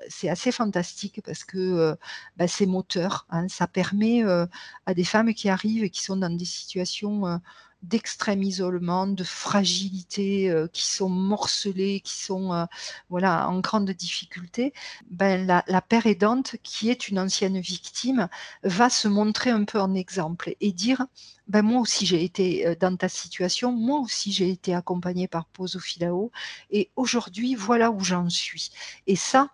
c'est 0.10 0.29
assez 0.29 0.51
fantastique 0.51 1.21
parce 1.25 1.43
que 1.43 1.97
bah, 2.38 2.47
c'est 2.47 2.67
moteur. 2.67 3.25
Hein. 3.32 3.47
ça 3.47 3.65
permet 3.67 4.23
à 4.86 4.93
des 4.93 5.03
femmes 5.03 5.34
qui 5.34 5.49
arrivent 5.49 5.84
et 5.84 5.89
qui 5.89 6.03
sont 6.03 6.17
dans 6.17 6.36
des 6.36 6.45
situations 6.45 7.39
d'extrême 7.83 8.41
isolement, 8.43 9.07
de 9.07 9.23
fragilité, 9.23 10.49
euh, 10.49 10.67
qui 10.71 10.87
sont 10.87 11.09
morcelés, 11.09 11.99
qui 11.99 12.17
sont 12.17 12.53
euh, 12.53 12.65
voilà 13.09 13.49
en 13.49 13.59
grande 13.59 13.91
difficulté, 13.91 14.73
ben, 15.11 15.45
la, 15.45 15.63
la 15.67 15.81
père 15.81 16.07
aidante, 16.07 16.55
qui 16.63 16.89
est 16.89 17.09
une 17.09 17.19
ancienne 17.19 17.59
victime, 17.59 18.29
va 18.63 18.89
se 18.89 19.07
montrer 19.07 19.49
un 19.51 19.65
peu 19.65 19.79
en 19.79 19.93
exemple 19.93 20.55
et 20.61 20.71
dire 20.71 21.05
ben, 21.47 21.61
moi 21.61 21.81
aussi 21.81 22.05
j'ai 22.05 22.23
été 22.23 22.65
euh, 22.65 22.75
dans 22.79 22.95
ta 22.95 23.09
situation, 23.09 23.71
moi 23.73 23.99
aussi 23.99 24.31
j'ai 24.31 24.49
été 24.49 24.73
accompagnée 24.73 25.27
par 25.27 25.45
Poso 25.45 25.79
Filao, 25.79 26.31
et 26.71 26.89
aujourd'hui 26.95 27.55
voilà 27.55 27.91
où 27.91 27.99
j'en 27.99 28.29
suis. 28.29 28.71
Et 29.07 29.17
ça, 29.17 29.49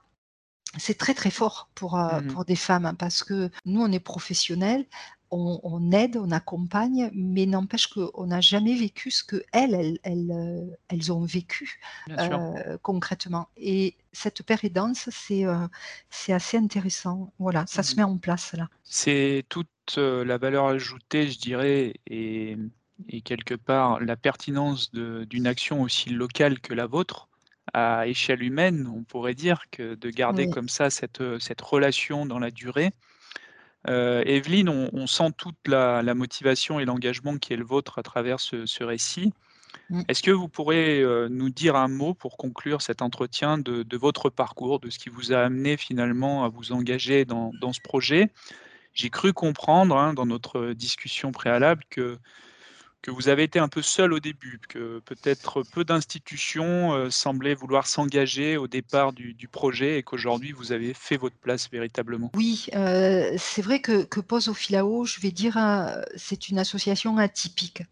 c'est 0.77 0.97
très 0.99 1.15
très 1.15 1.31
fort 1.31 1.69
pour, 1.73 1.97
mmh 1.97 2.27
pour 2.27 2.45
des 2.45 2.55
femmes 2.55 2.85
hein, 2.85 2.93
parce 2.93 3.23
que 3.23 3.49
nous 3.65 3.81
on 3.81 3.91
est 3.91 3.99
professionnels, 3.99 4.85
on, 5.31 5.91
aide, 5.91 6.17
on 6.17 6.31
accompagne, 6.31 7.11
mais 7.13 7.45
n'empêche 7.45 7.87
qu'on 7.87 8.25
n'a 8.25 8.41
jamais 8.41 8.75
vécu 8.75 9.11
ce 9.11 9.23
que 9.23 9.43
elles, 9.51 9.99
elles, 10.03 10.31
euh, 10.31 11.11
ont 11.13 11.23
vécu 11.23 11.79
euh, 12.09 12.77
concrètement. 12.81 13.49
Et 13.57 13.95
cette 14.11 14.43
péridance, 14.43 15.09
c'est 15.11 15.45
euh, 15.45 15.67
c'est 16.09 16.33
assez 16.33 16.57
intéressant. 16.57 17.31
Voilà, 17.39 17.65
ça 17.67 17.83
se 17.83 17.93
mmh 17.93 17.97
met 17.97 18.03
en 18.03 18.17
place 18.17 18.53
là. 18.53 18.69
C'est 18.83 19.45
toute 19.49 19.67
la 19.97 20.37
valeur 20.37 20.67
ajoutée, 20.67 21.29
je 21.29 21.39
dirais, 21.39 21.93
et, 22.07 22.57
quelque 23.23 23.55
part 23.55 23.99
la 23.99 24.15
pertinence 24.15 24.91
d'une 24.91 25.47
action 25.47 25.81
aussi 25.81 26.09
locale 26.09 26.59
que 26.59 26.73
la 26.73 26.85
vôtre 26.85 27.27
à 27.73 28.07
échelle 28.07 28.43
humaine, 28.43 28.91
on 28.93 29.03
pourrait 29.03 29.35
dire, 29.35 29.63
que 29.71 29.95
de 29.95 30.09
garder 30.09 30.49
comme 30.49 30.69
ça 30.69 30.89
cette, 30.89 31.21
cette 31.39 31.61
relation 31.61 32.25
dans 32.25 32.39
la 32.39 32.51
durée. 32.51 32.91
Euh, 33.87 34.23
Evelyne, 34.25 34.69
on, 34.69 35.07
sent 35.07 35.31
toute 35.37 35.67
la, 35.67 36.01
motivation 36.13 36.79
et 36.79 36.85
l'engagement 36.85 37.37
qui 37.37 37.53
est 37.53 37.57
le 37.57 37.63
vôtre 37.63 37.99
à 37.99 38.03
travers 38.03 38.39
ce, 38.39 38.83
récit. 38.83 39.31
Mmh. 39.89 40.01
Est-ce 40.07 40.23
que 40.23 40.31
vous 40.31 40.47
pourrez 40.47 41.01
euh, 41.01 41.29
nous 41.29 41.49
dire 41.49 41.75
un 41.75 41.87
mot 41.87 42.13
pour 42.13 42.37
conclure 42.37 42.81
cet 42.81 43.01
entretien 43.01 43.57
de, 43.57 43.97
votre 43.97 44.29
parcours, 44.29 44.79
de 44.79 44.89
ce 44.89 44.99
qui 44.99 45.09
vous 45.09 45.31
a 45.31 45.39
amené 45.39 45.77
finalement 45.77 46.43
à 46.43 46.49
vous 46.49 46.71
engager 46.71 47.25
dans, 47.25 47.51
ce 47.71 47.81
projet? 47.81 48.31
J'ai 48.93 49.09
cru 49.09 49.31
comprendre 49.33 49.95
hein, 49.97 50.13
dans 50.13 50.25
notre 50.25 50.73
discussion 50.73 51.31
préalable 51.31 51.83
que 51.89 52.17
que 53.01 53.11
vous 53.11 53.29
avez 53.29 53.43
été 53.43 53.59
un 53.59 53.69
peu 53.69 53.81
seul 53.81 54.13
au 54.13 54.19
début, 54.19 54.59
que 54.67 54.99
peut-être 54.99 55.63
peu 55.63 55.83
d'institutions 55.83 56.93
euh, 56.93 57.09
semblaient 57.09 57.53
vouloir 57.53 57.87
s'engager 57.87 58.57
au 58.57 58.67
départ 58.67 59.13
du, 59.13 59.35
projet 59.51 59.97
et 59.97 60.03
qu'aujourd'hui 60.03 60.51
vous 60.51 60.71
avez 60.71 60.93
fait 60.93 61.17
votre 61.17 61.35
place 61.35 61.69
véritablement. 61.71 62.31
Oui, 62.35 62.67
euh, 62.75 63.33
c'est 63.37 63.61
vrai 63.61 63.81
que, 63.81 64.03
que 64.03 64.19
Pose 64.19 64.47
au 64.47 64.53
Filao, 64.53 65.05
je 65.05 65.19
vais 65.21 65.31
dire, 65.31 65.57
euh, 65.57 66.01
c'est 66.15 66.49
une 66.49 66.59
association 66.59 67.17
atypique. 67.17 67.83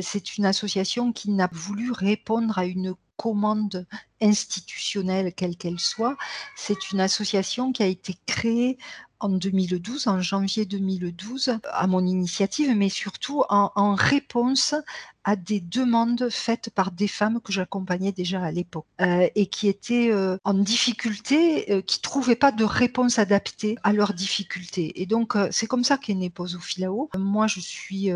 c'est 0.00 0.38
une 0.38 0.46
association 0.46 1.12
qui 1.12 1.30
n'a 1.30 1.48
voulu 1.52 1.92
répondre 1.92 2.58
à 2.58 2.64
une 2.64 2.94
commande 3.16 3.86
institutionnelle, 4.20 5.32
quelle 5.34 5.56
qu'elle 5.56 5.78
soit. 5.78 6.16
C'est 6.56 6.90
une 6.90 7.00
association 7.00 7.72
qui 7.72 7.82
a 7.82 7.86
été 7.86 8.16
créée 8.26 8.78
en 9.20 9.28
2012, 9.28 10.08
en 10.08 10.20
janvier 10.20 10.64
2012, 10.64 11.58
à 11.72 11.86
mon 11.86 12.04
initiative, 12.06 12.74
mais 12.76 12.88
surtout 12.88 13.42
en, 13.48 13.94
réponse 13.94 14.74
à 15.24 15.36
des 15.36 15.60
demandes 15.60 16.28
faites 16.30 16.70
par 16.70 16.90
des 16.90 17.08
femmes 17.08 17.40
que 17.40 17.52
j'accompagnais 17.52 18.12
déjà 18.12 18.42
à 18.42 18.50
l'époque 18.50 18.86
euh, 19.00 19.26
et 19.34 19.46
qui 19.46 19.68
étaient 19.68 20.10
euh, 20.10 20.36
en 20.44 20.54
difficulté, 20.54 21.72
euh, 21.72 21.80
qui 21.80 22.00
trouvaient 22.00 22.36
pas 22.36 22.52
de 22.52 22.64
réponse 22.64 23.18
adaptée 23.18 23.76
à 23.82 23.92
leurs 23.92 24.12
difficultés. 24.12 25.00
Et 25.00 25.06
donc 25.06 25.36
euh, 25.36 25.48
c'est 25.50 25.66
comme 25.66 25.84
ça 25.84 25.96
qu'est 25.96 26.14
né 26.14 26.32
Filao. 26.60 27.08
Moi 27.16 27.46
je 27.46 27.60
suis 27.60 28.10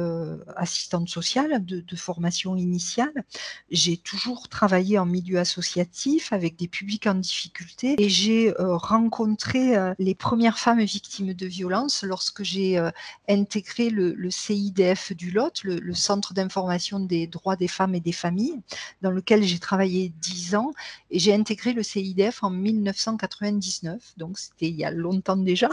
assistante 0.57 1.09
sociale 1.09 1.65
de, 1.65 1.97
formation 1.97 2.57
initiale. 2.57 3.13
J'ai 3.71 3.97
toujours 3.97 4.49
travaillé 4.49 4.99
en 4.99 5.07
milieu 5.07 5.39
associatif 5.39 6.33
avec 6.33 6.57
des 6.57 6.69
publics 6.69 7.07
en 7.07 7.15
difficulté 7.15 7.97
et 7.99 8.09
j'ai 8.09 8.53
rencontré 8.59 9.75
les 9.99 10.15
premières 10.15 10.59
femmes 10.59 10.83
victimes 10.83 11.33
de 11.33 11.47
violences 11.47 12.03
lorsque 12.03 12.43
j'ai 12.43 12.81
intégré 13.29 13.91
le, 13.91 14.31
CIDF 14.31 15.13
du 15.13 15.31
Lot, 15.31 15.63
le 15.65 15.95
centre 15.95 16.35
d'information 16.35 16.98
des 17.01 17.27
droits 17.27 17.57
des 17.57 17.69
femmes 17.69 17.95
et 17.95 18.01
des 18.01 18.13
familles, 18.13 18.61
dans 19.03 19.11
lequel 19.11 19.43
j'ai 19.43 19.59
travaillé 19.59 20.13
dix 20.21 20.55
ans, 20.55 20.73
et 21.11 21.19
j'ai 21.19 21.35
intégré 21.35 21.73
le 21.73 21.83
CIDF 21.83 22.43
en 22.43 22.51
1999, 22.51 24.15
donc 24.17 24.39
c'était 24.39 24.69
il 24.69 24.77
y 24.77 24.85
a 24.85 24.91
longtemps 24.91 25.37
déjà, 25.37 25.69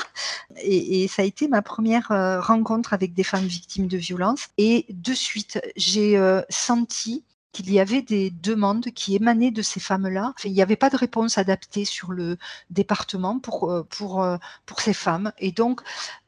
et, 0.57 1.07
ça 1.07 1.21
a 1.21 1.25
été 1.25 1.47
ma 1.47 1.61
première 1.61 2.11
euh, 2.11 2.41
rencontre 2.41 2.93
avec 2.93 3.13
des 3.13 3.23
femmes 3.23 3.45
victimes 3.45 3.87
de 3.87 3.97
violences, 3.97 4.47
et 4.57 4.85
de 4.89 5.13
suite, 5.13 5.61
j'ai 5.75 6.17
euh, 6.17 6.41
senti 6.49 7.23
qu'il 7.51 7.71
y 7.71 7.79
avait 7.79 8.01
des 8.01 8.31
demandes 8.31 8.87
qui 8.93 9.15
émanaient 9.15 9.51
de 9.51 9.61
ces 9.61 9.79
femmes-là. 9.79 10.33
il 10.43 10.51
n'y 10.51 10.61
avait 10.61 10.75
pas 10.75 10.89
de 10.89 10.97
réponse 10.97 11.37
adaptée 11.37 11.85
sur 11.85 12.11
le 12.11 12.37
département 12.69 13.39
pour, 13.39 13.71
euh, 13.71 13.83
pour, 13.83 14.27
pour 14.65 14.81
ces 14.81 14.93
femmes. 14.93 15.31
Et 15.37 15.53
donc, 15.53 15.81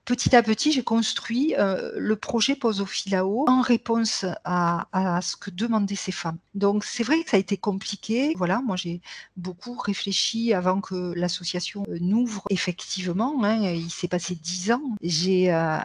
petit 0.08 0.38
à 0.38 0.41
petit, 0.41 0.72
j'ai 0.72 0.84
construit 0.84 1.54
euh, 1.58 1.91
le 1.98 2.15
projet 2.15 2.56
Posofilao 2.56 3.43
en 3.50 3.60
réponse 3.60 4.26
à, 4.46 5.20
ce 5.22 5.36
que 5.36 5.52
demandaient 5.52 5.96
ces 5.96 6.13
femmes. 6.13 6.38
Donc, 6.56 6.86
c'est 6.86 7.04
vrai 7.04 7.22
que 7.24 7.30
ça 7.30 7.36
a 7.36 7.39
été 7.39 7.58
compliqué. 7.58 8.34
Voilà, 8.38 8.62
moi, 8.65 8.78
j'ai 8.78 9.02
beaucoup 9.36 9.76
réfléchi 9.76 10.54
avant 10.54 10.80
que 10.80 11.13
l'association 11.13 11.84
euh, 11.89 11.98
n'ouvre 12.00 12.43
effectivement. 12.50 13.43
Hein. 13.43 13.62
il 13.70 13.91
s'est 13.91 14.08
passé 14.08 14.34
dix 14.34 14.72
ans. 14.72 14.96
J'ai 15.02 15.54
euh, 15.54 15.78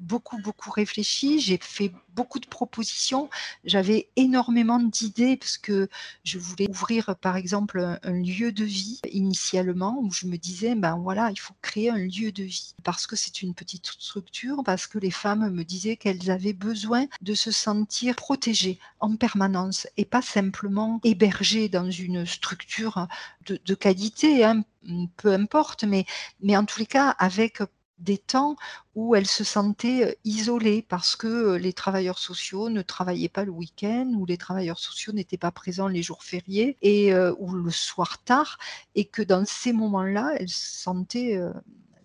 beaucoup, 0.00 0.38
beaucoup 0.38 0.70
réfléchi. 0.70 1.38
J'ai 1.38 1.58
fait 1.60 1.92
beaucoup 2.14 2.40
de 2.40 2.46
propositions. 2.46 3.28
J'avais 3.64 4.08
énormément 4.16 4.80
d'idées 4.80 5.36
parce 5.36 5.58
que 5.58 5.88
je 6.24 6.38
voulais 6.38 6.66
ouvrir, 6.70 7.14
par 7.20 7.36
exemple, 7.36 7.98
un, 8.02 8.12
lieu 8.12 8.52
de 8.52 8.64
vie 8.64 9.00
initialement 9.12 10.00
où 10.00 10.10
je 10.10 10.26
me 10.26 10.38
disais, 10.38 10.74
ben 10.74 10.96
voilà, 10.96 11.30
il 11.30 11.38
faut 11.38 11.54
créer 11.60 11.90
un 11.90 11.98
lieu 11.98 12.32
de 12.32 12.42
vie 12.42 12.74
parce 12.82 13.06
que 13.06 13.16
c'est 13.16 13.42
une 13.42 13.52
petite 13.52 13.65
structure, 13.66 14.62
parce 14.64 14.86
que 14.86 14.98
les 14.98 15.10
femmes 15.10 15.50
me 15.50 15.64
disaient 15.64 15.96
qu'elles 15.96 16.30
avaient 16.30 16.52
besoin 16.52 17.06
de 17.20 17.34
se 17.34 17.50
sentir 17.50 18.16
protégées 18.16 18.78
en 19.00 19.16
permanence 19.16 19.86
et 19.96 20.04
pas 20.04 20.22
simplement 20.22 21.00
hébergées 21.04 21.68
dans 21.68 21.90
une 21.90 22.26
structure 22.26 23.08
de, 23.46 23.74
qualité, 23.74 24.44
hein, 24.44 24.64
peu 25.16 25.32
importe, 25.32 25.84
mais, 25.84 26.06
mais 26.40 26.56
en 26.56 26.64
tous 26.64 26.80
les 26.80 26.86
cas 26.86 27.10
avec 27.10 27.60
des 27.98 28.18
temps 28.18 28.56
où 28.94 29.14
elle 29.14 29.26
se 29.26 29.42
sentait 29.44 30.18
isolée 30.24 30.84
parce 30.86 31.16
que 31.16 31.54
les 31.54 31.72
travailleurs 31.72 32.18
sociaux 32.18 32.68
ne 32.68 32.82
travaillaient 32.82 33.28
pas 33.28 33.44
le 33.44 33.52
week-end, 33.52 34.12
ou 34.16 34.26
les 34.26 34.36
travailleurs 34.36 34.78
sociaux 34.78 35.12
n'étaient 35.12 35.38
pas 35.38 35.50
présents 35.50 35.88
les 35.88 36.02
jours 36.02 36.22
fériés 36.22 36.76
et 36.82 37.14
ou 37.38 37.52
le 37.52 37.70
soir 37.70 38.22
tard, 38.22 38.58
et 38.94 39.06
que 39.06 39.22
dans 39.22 39.44
ces 39.46 39.72
moments-là, 39.72 40.34
elle 40.38 40.48
se 40.48 40.82
sentait 40.82 41.40